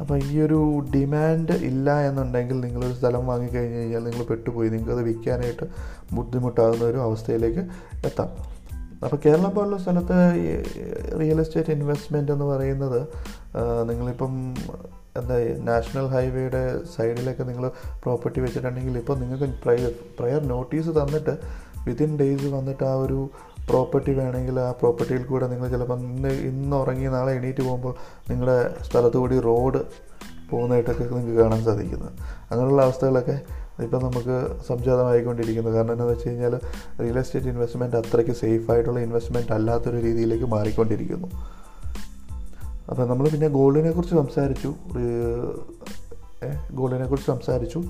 അപ്പോൾ 0.00 0.22
ഈ 0.22 0.40
ഒരു 0.40 0.84
ഡിമാൻഡ് 0.94 1.52
ഇല്ല 1.52 2.00
എന്നുണ്ടെങ്കിൽ 2.08 2.60
നിങ്ങളൊരു 2.60 2.92
സ്ഥലം 2.92 3.26
വാങ്ങിക്കഴിഞ്ഞ് 3.26 3.78
കഴിഞ്ഞാൽ 3.78 4.04
നിങ്ങൾ 4.04 4.24
പെട്ടുപോയി. 4.24 4.68
നിങ്ങൾക്കത് 4.68 5.02
വിൽക്കാനായിട്ട് 5.02 5.66
ബുദ്ധിമുട്ടാകുന്ന 6.12 6.84
ഒരു 6.84 6.98
അവസ്ഥയിലേക്ക് 6.98 7.58
എത്താം. 8.06 8.57
അപ്പോൾ 9.04 9.18
കേരളം 9.26 9.54
പോലുള്ള 9.54 9.78
സ്ഥലത്ത് 9.78 10.16
റിയൽ 11.20 11.40
എസ്റ്റേറ്റ് 11.40 11.70
ഇൻവെസ്റ്റ്മെന്റ് 11.70 12.32
എന്ന് 12.32 12.44
പറയുന്നത് 12.44 13.00
നിങ്ങളിപ്പം 13.90 14.54
എന്താ 15.16 15.36
നാഷണൽ 15.62 16.06
ഹൈവേയുടെ 16.06 16.82
സൈഡിലൊക്കെ 16.96 17.44
നിങ്ങൾ 17.44 17.70
പ്രോപ്പർട്ടി 18.02 18.40
വെച്ചിട്ടുണ്ടെങ്കിൽ 18.40 18.98
ഇപ്പോൾ 18.98 19.18
നിങ്ങൾക്ക് 19.18 19.44
പ്രയർ 19.64 19.92
പ്രയർ 20.20 20.42
നോട്ടീസ് 20.46 20.88
തന്നിട്ട് 20.88 21.38
വിതിൻ 21.86 22.16
ഡേയ്സ് 22.16 22.46
വന്നിട്ട് 22.46 22.84
ആ 22.84 22.94
ഒരു 22.94 23.30
പ്രോപ്പർട്ടി 23.68 24.12
വേണമെങ്കിൽ 24.12 24.60
ആ 24.60 24.70
പ്രോപ്പർട്ടിയിൽ 24.70 25.22
കൂടെ 25.24 25.46
നിങ്ങൾ 25.46 25.68
ചിലപ്പോൾ 25.68 25.98
ഇന്ന് 25.98 26.28
ഇന്ന് 26.28 26.76
ഉറങ്ങി 26.76 27.06
നാളെ 27.06 27.32
എണീറ്റ് 27.32 27.62
പോകുമ്പോൾ 27.62 27.94
നിങ്ങളുടെ 28.30 28.74
സ്ഥലത്തുകൂടി 28.82 29.40
റോഡ് 29.40 29.80
പോകുന്നതായിട്ടൊക്കെ 30.50 31.04
നിങ്ങൾക്ക് 31.04 31.40
കാണാൻ 31.40 31.64
സാധിക്കുന്നത് 31.64 32.12
അങ്ങനെയുള്ള 32.50 32.82
അവസ്ഥകളൊക്കെ 32.82 33.36
ഇപ്പം 33.84 34.00
നമുക്ക് 34.04 34.36
സംജാതമായിക്കൊണ്ടിരിക്കുന്നത് 34.66 35.74
കാരണം 35.74 35.92
എന്താണെന്ന് 35.92 36.14
വെച്ച് 36.14 36.28
കഴിഞ്ഞാൽ 36.28 36.54
റിയൽ 37.00 37.18
എസ്റ്റേറ്റ് 37.18 37.48
ഇൻവെസ്റ്റ്മെന്റ് 37.48 37.96
അത്രയ്ക്ക് 37.96 38.34
സേഫ് 38.40 38.70
ആയിട്ടുള്ള 38.70 39.00
ഇൻവെസ്റ്റ്മെന്റ് 39.00 39.52
അല്ലാത്തൊരു 39.52 39.98
രീതിയിലേക്ക് 40.06 40.44
മാറിക്കൊണ്ടിരിക്കുന്നു. 40.44 41.28
അപ്പോൾ 42.90 43.04
നമ്മൾ 43.08 43.28
പിന്നെ 43.28 43.48
ഗോൾഡിനെ 43.48 43.90
കുറിച്ച് 43.90 44.14
സംസാരിച്ചു. 44.14 44.70
ഗോൾഡിനെ 46.74 47.06
കുറിച്ച് 47.06 47.26
സംസാരിച്ചു. 47.26 47.82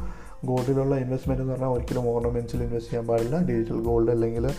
ഗോൾഡിലുള്ള 0.45 0.97
ഇൻവെസ്റ്റ്മെന്റ് 0.97 1.43
എന്ന് 1.43 1.53
പറഞ്ഞാൽ 1.53 1.69
ഒരിക്കലും 1.69 2.09
ഓർണമെന്റ്സിൽ 2.15 2.63
ഇൻവെസ്റ്റ് 2.63 2.91
ചെയ്യാൻ 2.91 3.07
പാടില്ല. 3.07 3.39
ഡിജിറ്റൽ 3.39 3.81
ഗോൾഡ് 3.83 4.11
അല്ലെങ്കിൽ 4.11 4.51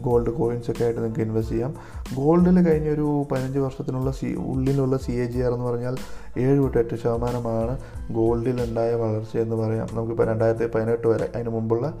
ഗോൾഡ് 0.00 0.30
കോയിൻസ് 0.30 0.70
ഒക്കെ 0.70 0.84
ആയിട്ട് 0.84 1.00
നിങ്ങൾക്ക് 1.00 1.20
ഇൻവെസ്റ്റ് 1.20 1.54
ചെയ്യാം. 1.54 1.74
ഗോൾഡിൽ 2.14 2.68
കഴിഞ്ഞ 2.68 2.88
ഒരു 2.88 3.26
പതിനഞ്ച് 3.32 3.58
വർഷത്തിനുള്ള 3.58 4.10
സി 4.10 4.26
ഉള്ളിലുള്ള 4.26 4.96
സി 4.96 5.12
എ 5.12 5.26
ജി 5.26 5.38
ആർ 5.38 5.52
എന്ന് 5.52 5.64
പറഞ്ഞാൽ 5.64 5.96
ഏഴ് 6.38 6.58
തൊട്ട് 6.58 6.78
എട്ട് 6.78 6.94
ശതമാനമാണ് 6.94 7.78
ഗോൾഡിൽ 8.12 8.62
ഉണ്ടായ 8.62 8.94
വളർച്ച 8.94 9.36
എന്ന് 9.36 9.56
പറയാം. 9.56 9.88
നമുക്കിപ്പോൾ 9.92 10.26
രണ്ടായിരത്തി 10.26 10.68
പതിനെട്ട് 10.74 11.06
വരെ 11.06 11.30
അതിന് 11.34 11.48
മുമ്പുള്ള 11.48 11.94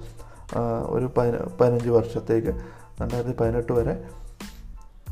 ഒരു 0.86 1.10
പതിനഞ്ച് 1.60 1.88
വർഷത്തേക്ക് 1.88 2.52
രണ്ടായിരത്തി 3.02 3.36
പതിനെട്ട് 3.40 3.72
വരെ 3.72 4.04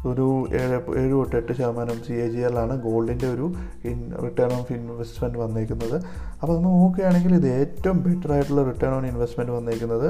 ഒരു 0.07 0.47
ഏഴ് 0.53 0.99
ഏഴ് 0.99 1.13
തൊട്ട് 1.13 1.37
എട്ട് 1.37 1.53
ശതമാനം 1.53 2.03
സി 2.03 2.13
എ 2.13 2.29
ജി 2.29 2.39
എല്ലാണ് 2.39 2.83
ഗോൾഡിന്റെ 2.83 3.27
ഒരു 3.27 3.53
ഇൻ 3.85 4.13
റിട്ടേൺ 4.23 4.53
ഓഫ് 4.53 4.73
ഇൻവെസ്റ്റ്മെന്റ് 4.73 5.39
വന്നേക്കുന്നത്. 5.39 5.97
അപ്പോൾ 6.43 6.57
നമ്മൾ 6.57 6.71
നോക്കുകയാണെങ്കിൽ 6.71 7.35
ഇത് 7.35 7.47
ഏറ്റവും 7.47 8.03
ബെറ്റർ 8.03 8.33
ആയിട്ടുള്ള 8.33 8.65
റിട്ടേൺ 8.65 8.95
ഓൺ 8.95 9.07
ഇൻവെസ്റ്റ്മെന്റ് 9.07 9.53
വന്നേക്കുന്നത് 9.53 10.09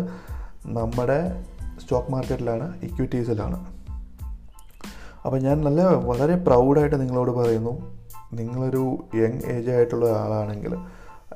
നമ്മുടെ 0.66 1.42
സ്റ്റോക്ക് 1.80 2.12
മാർക്കറ്റിലാണ് 2.12 2.82
ഇക്വിറ്റീസിലാണ് 2.82 3.66
അപ്പോൾ 5.24 5.40
ഞാൻ 5.40 5.64
നല്ല 5.64 5.82
വളരെ 5.82 6.36
പ്രൗഡായിട്ട് 6.36 7.00
നിങ്ങളോട് 7.00 7.30
പറയുന്നു. 7.30 8.02
നിങ്ങളൊരു 8.34 8.98
യങ് 9.14 9.40
ഏജ് 9.46 9.70
ആയിട്ടുള്ള 9.70 10.04
ഒരാളാണെങ്കിൽ 10.04 10.74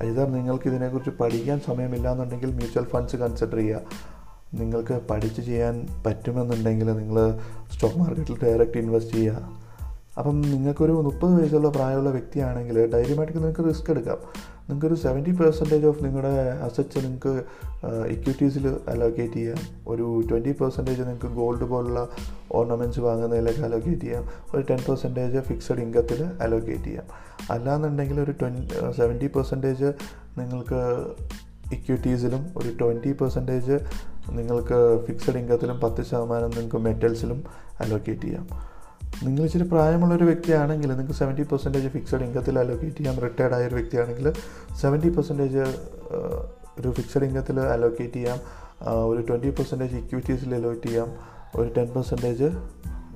ഇതർ 0.03 0.27
നിങ്ങൾക്ക് 0.33 0.69
ഇതിനെക്കുറിച്ച് 0.69 1.11
പഠിക്കാൻ 1.11 1.61
സമയമില്ല 1.61 2.13
എന്നുണ്ടെങ്കിൽ 2.13 2.51
മ്യൂച്വൽ 2.55 2.85
ഫണ്ട്സ് 2.85 3.17
കൺസിഡർ 3.17 3.57
ചെയ്യുക. 3.57 4.16
നിങ്ങൾക്ക് 4.55 5.01
പഠിച്ച് 5.11 5.43
ചെയ്യാൻ 5.43 5.89
പറ്റുമെന്നുണ്ടെങ്കിൽ 6.07 6.93
നിങ്ങൾ 6.93 7.39
സ്റ്റോക്ക് 7.73 7.97
മാർക്കറ്റിൽ 7.97 8.43
ഡയറക്റ്റ് 8.43 8.79
ഇൻവെസ്റ്റ് 8.79 9.15
ചെയ്യുക. 9.15 9.67
അപ്പം 10.19 10.43
നിങ്ങൾക്കൊരു 10.43 10.93
മുപ്പത് 10.93 11.41
വയസ്സുള്ള 11.41 11.69
പ്രായമുള്ള 11.69 12.11
വ്യക്തിയാണെങ്കിൽ 12.11 12.91
ധൈര്യമായിട്ട് 12.91 13.37
നിങ്ങൾക്ക് 13.37 13.69
റിസ്ക് 13.69 13.91
എടുക്കാം. 13.91 14.19
നിങ്ങൾക്കൊരു 14.69 14.95
സെവന്റി 14.95 15.31
പെർസെന്റേജ് 15.31 15.87
ഓഫ് 15.87 16.05
നിങ്ങളുടെ 16.05 16.59
അസറ്റ്സ് 16.67 16.99
നിങ്ങൾക്ക് 16.99 17.45
ഇക്വിറ്റീസിൽ 18.07 18.77
അലോക്കേറ്റ് 18.89 19.35
ചെയ്യാം. 19.35 19.57
ഒരു 19.89 20.23
ട്വന്റി 20.31 20.53
പെർസെന്റേജ് 20.53 21.01
നിങ്ങൾക്ക് 21.01 21.27
ഗോൾഡ് 21.27 21.65
പോലുള്ള 21.65 22.09
ഓർണമെന്റ്സ് 22.53 23.01
വാങ്ങുന്നതിലേക്ക് 23.01 23.61
അലോക്കേറ്റ് 23.61 24.01
ചെയ്യാം. 24.01 24.25
ഒരു 24.55 24.65
ടെൻ 24.71 24.79
പെർസെന്റേജ് 24.89 25.39
ഫിക്സഡ് 25.39 25.79
ഇൻകത്തിൽ 25.79 26.25
അലോക്കേറ്റ് 26.41 26.85
ചെയ്യാം. 26.85 27.05
അല്ലാന്നുണ്ടെങ്കിൽ 27.51 28.21
ഒരു 28.21 28.31
ട്വൻ 28.31 28.69
സെവന്റി 28.97 29.27
പെർസെന്റേജ് 29.27 29.93
നിങ്ങൾക്ക് 30.39 31.07
ഇക്വിറ്റീസിലും 31.73 32.47
ഒരു 32.57 32.69
ട്വന്റി 32.81 33.13
പെർസെന്റേജ് 33.13 33.79
നിങ്ങൾക്ക് 34.31 35.07
ഫിക്സഡ് 35.07 35.37
ഇൻകത്തിലും 35.37 35.81
പത്ത് 35.81 36.03
ശതമാനം 36.03 36.51
നിങ്ങൾക്ക് 36.51 36.77
മെറ്റൽസിലും 36.77 37.45
അലോക്കേറ്റ് 37.81 38.23
ചെയ്യാം. 38.23 38.49
നിങ്ങൾ 39.25 39.43
ഇച്ചിരി 39.43 39.63
പ്രായമുള്ളൊരു 39.63 40.25
വ്യക്തിയാണെങ്കിൽ 40.25 40.89
നിങ്ങൾക്ക് 40.89 41.13
സെവന്റി 41.13 41.43
പെർസെന്റേജ് 41.43 41.89
ഫിക്സഡ് 41.89 42.23
ഇൻകത്തിൽ 42.23 42.59
അലോക്കേറ്റ് 42.59 42.97
ചെയ്യാം. 42.97 43.21
റിട്ടയർഡ് 43.21 43.55
ആയ 43.55 43.67
ഒരു 43.67 43.75
വ്യക്തിയാണെങ്കിൽ 43.75 44.33
സെവന്റി 44.81 45.09
പെർസെന്റേജ് 45.09 45.65
ഒരു 46.81 46.91
ഫിക്സഡ് 46.91 47.25
ഇൻകത്തിൽ 47.25 47.61
അലോക്കേറ്റ് 47.61 48.15
ചെയ്യാം. 48.15 48.39
ഒരു 49.07 49.21
ട്വന്റി 49.21 49.51
പെർസെന്റേജ് 49.51 49.97
ഇക്വിറ്റീസിൽ 49.97 50.55
അലോക്കേറ്റ് 50.55 50.87
ചെയ്യാം. 50.87 51.09
ഒരു 51.57 51.73
ടെൻ 51.77 51.87
പെർസെന്റേജ് 51.87 52.49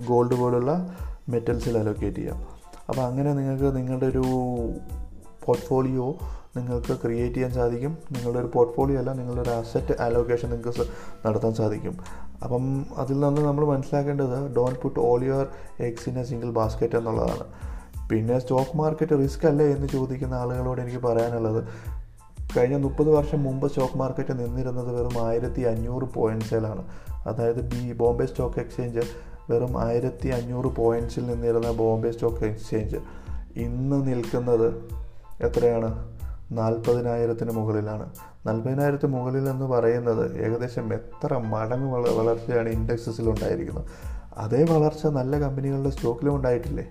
ഗോൾഡ് 0.08 0.34
പോലുള്ള 0.34 0.96
മെറ്റൽസിൽ 1.28 1.78
അലോക്കേറ്റ് 1.78 2.16
ചെയ്യാം. 2.16 2.38
അപ്പോൾ 2.88 3.02
അങ്ങനെ 3.02 3.34
നിങ്ങൾക്ക് 3.34 3.76
നിങ്ങളുടെ 3.76 4.06
ഒരു 4.06 4.24
പോർട്ട്ഫോളിയോ 5.44 6.16
നിങ്ങൾക്ക് 6.56 6.98
ക്രിയേറ്റ് 7.02 7.34
ചെയ്യാൻ 7.34 7.52
സാധിക്കും. 7.52 7.98
നിങ്ങളുടെ 8.12 8.38
ഒരു 8.38 8.50
പോർട്ട്ഫോളിയോ 8.54 8.98
അല്ല 8.98 9.12
നിങ്ങളുടെ 9.12 9.42
ഒരു 9.42 9.50
അസറ്റ് 9.50 9.92
അലോക്കേഷൻ 9.92 10.50
നിങ്ങൾക്ക് 10.50 10.86
നടത്താൻ 11.26 11.54
സാധിക്കും. 11.54 11.98
അപ്പം 12.44 12.86
അതിൽ 12.96 13.20
നിന്ന് 13.20 13.42
നമ്മൾ 13.42 13.64
മനസ്സിലാക്കേണ്ടത് 13.64 14.54
don't 14.54 14.74
put 14.74 15.00
all 15.00 15.24
your 15.24 15.46
eggs 15.80 16.08
in 16.08 16.18
a 16.18 16.22
single 16.22 16.50
basket 16.50 16.96
എന്നുള്ളതാണ്. 16.96 17.44
പിന്നെ 18.08 18.38
സ്റ്റോക്ക് 18.38 18.76
മാർക്കറ്റ് 18.76 19.18
റിസ്ക് 19.18 19.46
അല്ലേ 19.46 19.66
എന്ന് 19.66 19.88
ചോദിക്കുന്ന 19.88 20.34
ആളുകളോട് 20.34 20.80
എനിക്ക് 20.80 20.98
പറയാനുള്ളത്. 20.98 21.64
കഴിഞ്ഞ 22.56 22.76
മുപ്പത് 22.76 23.10
വർഷം 23.10 23.42
മുമ്പ് 23.42 23.68
സ്റ്റോക്ക് 23.68 23.96
മാർക്കറ്റ് 23.96 24.38
നിന്നിരുന്നത് 24.38 25.02
വെറും 25.02 25.26
ആയിരത്തി 25.26 25.60
അഞ്ഞൂറ് 25.60 26.02
പോയിന്റ്സിലാണ് 26.02 26.84
അതായത് 27.26 27.60
ബി 27.60 27.92
ബോംബെ 27.92 28.26
സ്റ്റോക്ക് 28.26 28.60
എക്സ്ചേഞ്ച് 28.60 29.00
വെറും 29.50 29.80
ആയിരത്തി 29.80 30.28
അഞ്ഞൂറ് 30.28 30.64
പോയിന്റ്സിൽ 30.64 31.26
നിന്നിരുന്ന 31.26 31.72
ബോംബെ 31.72 32.10
സ്റ്റോക്ക് 32.10 32.44
എക്സ്ചേഞ്ച് 32.44 32.96
ഇന്ന് 33.56 34.06
നിൽക്കുന്നത് 34.06 34.74
എത്രയാണ്? 35.42 36.09
നാൽപ്പതിനായിരത്തിന് 36.52 37.50
മുകളിലാണ്. 37.50 38.10
നാൽപ്പതിനായിരത്തിന് 38.46 39.12
മുകളിൽ 39.12 39.48
എന്ന് 39.48 39.66
പറയുന്നത് 39.66 40.38
ഏകദേശം 40.38 40.94
എത്ര 40.94 41.36
മടങ്ങ് 41.36 41.92
വള 41.92 42.08
വളർച്ചയാണ് 42.08 42.68
ഇൻഡെക്സസിൽ 42.68 43.30
ഉണ്ടായിരിക്കുന്നത്. 43.30 43.84
അതേ 44.36 44.64
വളർച്ച 44.64 45.06
നല്ല 45.06 45.38
കമ്പനികളുടെ 45.38 45.90
സ്റ്റോക്കിലും 45.90 46.36
ഉണ്ടായിട്ടില്ലേ? 46.36 46.84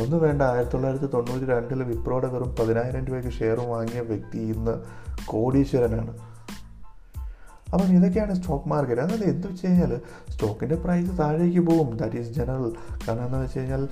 ഒന്നും 0.00 0.20
വേണ്ട. 0.20 0.42
ആയിരത്തി 0.42 0.72
തൊള്ളായിരത്തി 0.72 1.06
തൊണ്ണൂറ്റി 1.06 1.46
രണ്ടിൽ 1.46 1.82
വിപ്രോയുടെ 1.82 2.26
വെറും 2.26 2.56
പതിനായിരം 2.60 3.04
രൂപയ്ക്ക് 3.04 3.30
ഷെയർ 3.30 3.60
വാങ്ങിയ 3.60 4.00
വ്യക്തി 4.00 4.38
ഇന്ന് 4.38 4.82
കോടീശ്വരനാണ്. 5.26 6.18
അപ്പം 7.72 7.84
ഇതൊക്കെയാണ് 7.84 8.34
സ്റ്റോക്ക് 8.34 8.68
മാർക്കറ്റ്. 8.68 9.00
അതായത് 9.00 9.24
എന്ത് 9.24 9.46
വെച്ച് 9.46 9.66
കഴിഞ്ഞാൽ 9.66 10.00
സ്റ്റോക്കിന്റെ 10.30 10.74
പ്രൈസ് 10.74 11.18
താഴേക്ക് 11.18 11.60
പോകും. 11.60 11.96
That 11.96 12.16
is 12.16 12.28
general. 12.28 12.72
കാരണം 12.88 13.10
എന്താണെന്ന് 13.10 13.44
വെച്ച് 13.44 13.58
കഴിഞ്ഞാൽ 13.58 13.88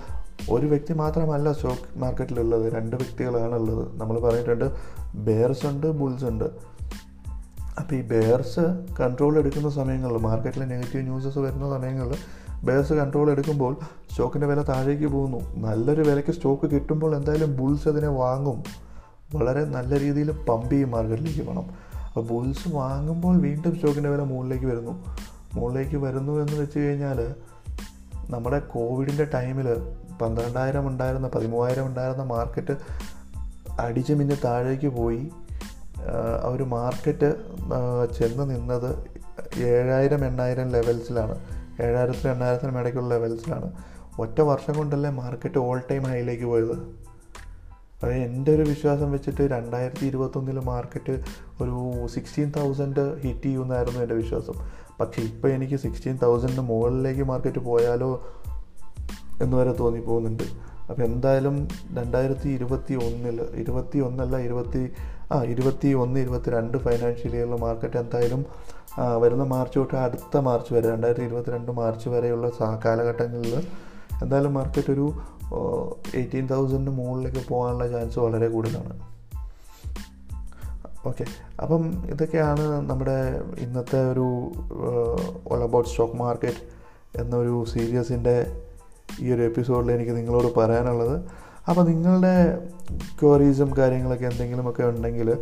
ഒരു 0.51 0.67
വ്യക്തി 0.67 0.93
മാത്രമല്ല 0.93 1.53
സ്റ്റോക്ക് 1.53 1.99
മാർക്കറ്റിലുള്ളത് 1.99 2.73
രണ്ട് 2.73 2.97
വ്യക്തികളാണ് 2.97 3.55
ഉള്ളത് 3.55 4.01
നമ്മൾ 4.01 4.21
പറഞ്ഞിട്ടുണ്ട് 4.21 4.73
ബെയർസ് 5.15 5.67
ഉണ്ട് 5.67 5.93
ബുൾസ് 5.93 6.25
ഉണ്ട്. 6.25 6.45
അപ്പോൾ 7.79 7.95
ഈ 7.95 8.03
ബെയർസ് 8.03 8.61
കൺട്രോൾ 9.01 9.39
എടുക്കുന്ന 9.39 9.71
സമയങ്ങളിൽ 9.71 10.17
മാർക്കറ്റിൽ 10.17 10.65
നെഗറ്റീവ് 10.65 11.03
ന്യൂസസ് 11.03 11.39
വരുന്ന 11.39 11.71
സമയങ്ങളിൽ 11.71 12.17
ബെയർസ് 12.65 12.93
കൺട്രോൾ 12.93 13.31
എടുക്കുമ്പോൾ 13.31 13.77
സ്റ്റോക്കിന്റെ 14.11 14.47
വില 14.47 14.63
താഴേക്ക് 14.63 15.07
പോകുന്നു. 15.07 15.57
നല്ലൊരു 15.57 16.03
വിലയ്ക്ക് 16.03 16.31
സ്റ്റോക്ക് 16.31 16.71
കിട്ടുമ്പോൾ 16.71 17.17
എന്തായാലും 17.17 17.57
ബുൾസ് 17.57 17.89
അതിനെ 17.89 18.09
വാങ്ങും. 18.09 18.65
വളരെ 19.35 19.65
നല്ല 19.65 20.01
രീതിയിൽ 20.01 20.31
പമ്പ് 20.31 20.71
ചെയ്യും 20.71 20.91
മാർക്കറ്റിലേക്ക് 20.91 21.43
പണം. 21.43 21.67
അപ്പോൾ 22.07 22.27
ബുൾസ് 22.27 22.69
വാങ്ങുമ്പോൾ 22.69 23.41
വീണ്ടും 23.41 23.75
സ്റ്റോക്കിന്റെ 23.75 24.11
വില 24.11 24.21
മുകളിലേക്ക് 24.23 24.67
വരുന്നു. 24.67 25.05
മുകളിലേക്ക് 25.55 25.97
വരുന്നു 25.97 26.33
എന്ന് 26.33 26.57
വെച്ച് 26.57 26.79
കഴിഞ്ഞാൽ 26.79 27.35
നമ്മുടെ 28.31 28.59
കോവിഡിന്റെ 28.59 29.25
ടൈമിൽ 29.25 29.69
പന്ത്രണ്ടായിരം 30.23 30.89
ഉണ്ടായിരുന്ന 30.89 31.29
പതിമൂവായിരം 31.29 31.87
ഉണ്ടായിരുന്ന 31.87 32.23
മാർക്കറ്റ് 32.23 32.77
അടിച്ച് 33.81 34.13
മിഞ്ഞ് 34.13 34.37
താഴേക്ക് 34.45 34.87
പോയി. 34.87 35.31
ആ 36.45 36.49
ഒരു 36.49 36.63
മാർക്കറ്റ് 36.63 37.29
ചെന്ന് 38.19 38.51
നിന്നത് 38.51 38.91
ഏഴായിരം 39.59 40.25
എണ്ണായിരം 40.25 40.69
ലെവൽസിലാണ് 40.69 41.37
ഏഴായിരത്തിനും 41.83 42.31
എണ്ണായിരത്തിനും 42.33 42.79
ഇടയ്ക്കുള്ള 42.81 43.09
ലെവൽസിലാണ് 43.15 43.69
ഒറ്റ 44.19 44.41
വർഷം 44.41 44.75
കൊണ്ടല്ലേ 44.75 45.11
മാർക്കറ്റ് 45.11 45.59
ഓൾ 45.59 45.83
ടൈം 45.91 46.03
ഹൈയിലേക്ക് 46.03 46.45
പോയത്? 46.45 46.77
അത് 48.03 48.13
എന്റെ 48.13 48.55
ഒരു 48.55 48.63
വിശ്വാസം 48.63 49.13
വെച്ചിട്ട് 49.13 49.43
രണ്ടായിരത്തി 49.43 50.05
ഇരുപത്തൊന്നിൽ 50.07 50.59
മാർക്കറ്റ് 50.59 51.15
ഒരു 51.63 52.07
സിക്സ്റ്റീൻ 52.07 52.53
തൗസൻഡ് 52.57 53.05
ഹിറ്റ് 53.21 53.43
ചെയ്യുമെന്നായിരുന്നു 53.43 54.01
എന്റെ 54.01 54.15
വിശ്വാസം. 54.15 54.57
പക്ഷേ 55.01 55.23
ഇപ്പോൾ 55.23 55.49
എനിക്ക് 55.49 55.77
സിക്സ്റ്റീൻ 55.77 56.19
തൗസൻഡിന് 56.23 56.61
മുകളിലേക്ക് 56.61 57.23
മാർക്കറ്റ് 57.23 57.59
പോയാലോ 57.59 58.11
എന്ന് 59.43 59.57
വരെ 59.57 59.73
തോന്നിപ്പോകുന്നുണ്ട് 59.73 60.43
അപ്പോൾ 60.91 61.03
എന്തായാലും 61.03 61.69
രണ്ടായിരത്തി 61.95 62.49
ഇരുപത്തി 62.49 62.95
ഒന്നിൽ 62.95 63.41
ഇരുപത്തി 63.55 63.99
ഒന്നല്ല 63.99 64.37
ഇരുപത്തി 64.39 64.93
ആ 65.33 65.43
ഇരുപത്തി 65.45 65.89
ഒന്ന് 65.93 66.21
ഇരുപത്തി 66.21 66.51
രണ്ട് 66.51 66.79
ഫൈനാൻഷ്യൽ 66.79 67.37
ഇയറിൽ 67.37 67.55
മാർക്കറ്റ് 67.57 67.97
എന്തായാലും 67.97 68.47
വരുന്ന 69.19 69.45
മാർച്ച് 69.45 69.79
തൊട്ട് 69.79 69.95
അടുത്ത 69.95 70.37
മാർച്ച് 70.37 70.75
വരെ 70.75 70.89
രണ്ടായിരത്തി 70.89 71.25
ഇരുപത്തി 71.25 71.51
രണ്ട് 71.51 71.73
മാർച്ച് 71.73 72.09
വരെയുള്ള 72.09 72.51
കാലഘട്ടങ്ങളിൽ 72.85 73.55
എന്തായാലും 74.23 74.55
മാർക്കറ്റ് 74.55 74.91
ഒരു 74.91 75.07
എയ്റ്റീൻ 76.15 76.47
തൗസൻഡിന് 76.47 76.91
മുകളിലേക്ക് 76.91 77.49
പോകാനുള്ള 77.49 77.89
ചാൻസ് 77.89 78.19
വളരെ 78.19 78.49
കൂടുതലാണ്. 78.49 78.95
ഓക്കെ 81.07 81.25
അപ്പം 81.63 81.83
ഇതൊക്കെയാണ് 82.11 82.91
നമ്മുടെ 82.91 83.19
ഇന്നത്തെ 83.59 84.11
ഒരു 84.11 84.27
ഓൾ 85.47 85.63
അബൌട്ട് 85.63 85.89
സ്റ്റോക്ക് 85.89 86.15
മാർക്കറ്റ് 86.15 86.63
എന്നൊരു 87.19 87.65
സീരീസിന്റെ 87.65 88.37
ഈ 89.21 89.33
ഒരു 89.33 89.43
എപ്പിസോഡിൽ 89.43 89.93
എനിക്ക് 89.93 90.17
നിങ്ങളോട് 90.17 90.55
പറയാനുള്ളത്. 90.55 91.21
അപ്പോൾ 91.69 91.87
നിങ്ങളുടെ 91.87 92.59
ക്വറീസും 93.23 93.77
കാര്യങ്ങളൊക്കെ 93.79 94.27
എന്തെങ്കിലുമൊക്കെ 94.27 94.83
ഉണ്ടെങ്കിൽ 94.83 95.37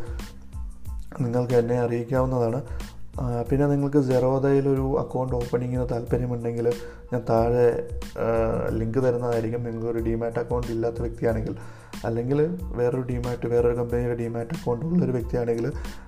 നിങ്ങൾക്ക് 1.20 1.54
എന്നെ 1.54 1.80
അറിയിക്കാവുന്നതാണ്. 1.80 2.62
പിന്നെ 3.50 3.66
നിങ്ങൾക്ക് 3.66 4.00
സെറോദയിലൊരു 4.00 4.98
അക്കൗണ്ട് 4.98 5.36
ഓപ്പണിങ്ങിന് 5.36 5.86
താല്പര്യമുണ്ടെങ്കിൽ 5.92 6.72
ഞാൻ 7.14 7.22
താഴെ 7.30 7.66
ലിങ്ക് 8.80 8.98
തരുന്നതായിരിക്കും. 9.04 9.64
നിങ്ങൾക്കൊരു 9.64 10.02
ഡിമാറ്റ് 10.10 10.40
അക്കൗണ്ട് 10.42 10.66
ഇല്ലാത്ത 10.66 11.00
വ്യക്തിയാണെങ്കിൽ 11.00 11.56
അല്ലെങ്കിൽ 12.04 12.38
വേറൊരു 12.60 13.02
ഡിമാറ്റ് 13.02 13.46
വേറൊരു 13.46 13.76
കമ്പനിയുടെ 13.76 14.16
ഡിമാറ്റ് 14.22 14.54
അക്കൗണ്ട് 14.56 14.82
ഉള്ളൊരു 14.86 15.12
വ്യക്തിയാണെങ്കിൽ 15.12 15.66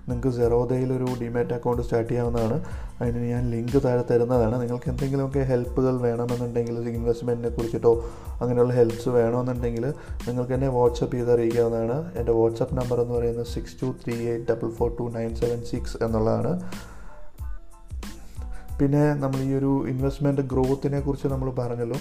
നിങ്ങൾക്ക് 0.08 0.30
സെറോദയിലൊരു 0.36 1.06
ഡിമാറ്റ് 1.22 1.54
അക്കൗണ്ട് 1.54 1.82
സ്റ്റാർട്ട് 1.82 2.10
ചെയ്യാവുന്നതാണ്. 2.10 2.56
അതിന് 3.00 3.24
ഞാൻ 3.30 3.42
ലിങ്ക് 3.50 3.78
താഴെ 3.84 4.04
തരുന്നതാണ്. 4.10 4.56
നിങ്ങൾക്ക് 4.62 4.88
എന്തെങ്കിലുമൊക്കെ 4.90 5.42
ഹെൽപ്പുകൾ 5.50 5.94
വേണമെന്നുണ്ടെങ്കിൽ 6.00 6.88
ഇൻവെസ്റ്റ്മെന്റിനെ 6.88 7.50
കുറിച്ചിട്ടോ 7.56 7.92
അങ്ങനെയുള്ള 8.40 8.74
ഹെൽപ്സ് 8.74 9.08
വേണമെന്നുണ്ടെങ്കിൽ 9.18 9.86
നിങ്ങൾക്ക് 10.28 10.52
എന്നെ 10.52 10.68
വാട്സപ്പ് 10.68 11.16
ചെയ്ത് 11.16 11.32
അറിയിക്കാവുന്നതാണ്. 11.32 11.98
എന്റെ 12.18 12.32
വാട്സപ്പ് 12.32 12.76
നമ്പർ 12.80 13.00
എന്ന് 13.00 13.14
പറയുന്നത് 13.14 13.46
six 13.46 13.76
two 13.82 13.94
three 14.04 14.16
eight 14.32 14.52
double 14.52 14.70
four 14.70 14.90
two 15.00 15.06
nine 15.18 15.34
seven 15.34 15.62
six 15.72 15.96
എന്നുള്ളതാണ്. 16.04 16.52
പിന്നെ 18.80 19.14
നമ്മൾ 19.14 19.36
ഈ 19.36 19.54
ഒരു 19.54 19.88
ഇൻവെസ്റ്റ്മെന്റ് 19.88 20.40
ഗ്രോത്തിനെ 20.40 21.00
കുറിച്ച് 21.00 21.28
നമ്മൾ 21.28 21.50
പറഞ്ഞല്ലോ. 21.50 21.96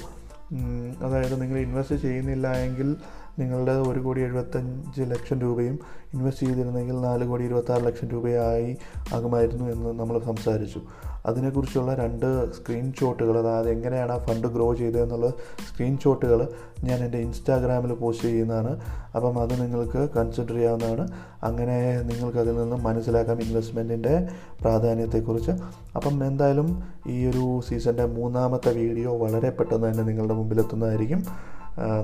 അതായത് 1.06 1.42
നിങ്ങൾ 1.42 1.58
ഇൻവെസ്റ്റ് 1.58 1.96
ചെയ്യുന്നില്ല 1.96 2.54
എങ്കിൽ 2.54 2.96
നിങ്ങളുടെ 3.40 3.72
ഒരു 3.72 4.00
കോടി 4.00 4.22
എഴുപത്തഞ്ച് 4.22 5.02
ലക്ഷം 5.02 5.40
രൂപയും 5.40 5.80
ഇൻവെസ്റ്റ് 6.14 6.48
ചെയ്തിരുന്നെങ്കിൽ 6.48 7.02
നാല് 7.02 7.28
കോടി 7.28 7.44
ഇരുപത്താറ് 7.44 7.86
ലക്ഷം 7.86 8.08
രൂപയായി 8.08 8.78
ആകുമായിരുന്നു 9.14 9.66
എന്ന് 9.66 10.00
നമ്മൾ 10.00 10.20
സംസാരിച്ചു. 10.20 10.82
അതിനെക്കുറിച്ചുള്ള 11.26 11.96
രണ്ട് 11.96 12.28
സ്ക്രീൻഷോട്ടുകൾ 12.54 13.38
അതായത് 13.40 13.70
എങ്ങനെയാണ് 13.70 14.12
ആ 14.12 14.18
ഫണ്ട് 14.18 14.48
ഗ്രോ 14.48 14.74
ചെയ്തതെന്നുള്ള 14.74 15.30
സ്ക്രീൻഷോട്ടുകൾ 15.70 16.48
ഞാൻ 16.84 17.04
എന്റെ 17.06 17.18
ഇൻസ്റ്റാഗ്രാമിൽ 17.18 17.94
പോസ്റ്റ് 17.94 18.26
ചെയ്യുന്നതാണ്. 18.26 18.80
അപ്പം 19.16 19.42
അത് 19.42 19.62
നിങ്ങൾക്ക് 19.62 20.10
കൺസിഡർ 20.18 20.54
ചെയ്യാവുന്നതാണ്. 20.54 21.08
അങ്ങനെ 21.44 22.02
നിങ്ങൾക്ക് 22.02 22.38
അതിൽ 22.38 22.56
നിന്ന് 22.56 22.76
മനസ്സിലാക്കാം 22.76 23.42
ഇൻവെസ്റ്റ്മെന്റിന്റെ 23.42 24.28
പ്രാധാന്യത്തെക്കുറിച്ച്. 24.62 25.52
അപ്പം 25.96 26.26
എന്തായാലും 26.28 26.84
ഈ 27.08 27.26
ഒരു 27.26 27.62
സീസണിന്റെ 27.70 28.06
മൂന്നാമത്തെ 28.06 28.72
വീഡിയോ 28.72 29.18
വളരെ 29.18 29.50
പെട്ടെന്ന് 29.50 29.88
തന്നെ 29.88 30.04
നിങ്ങളുടെ 30.04 30.34
മുമ്പിലെത്തുന്നതായിരിക്കും. 30.34 31.24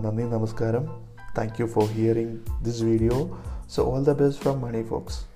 നന്ദി 0.01 0.23
നമസ്കാരം. 0.23 0.85
Thank 1.37 1.61
you 1.61 1.65
for 1.65 1.85
hearing 1.85 2.63
this 2.65 2.83
video 2.83 3.29
so 3.75 3.83
all 3.83 4.03
the 4.03 4.11
best 4.11 4.43
from 4.43 4.61
Money 4.61 4.81
Fox 4.81 5.30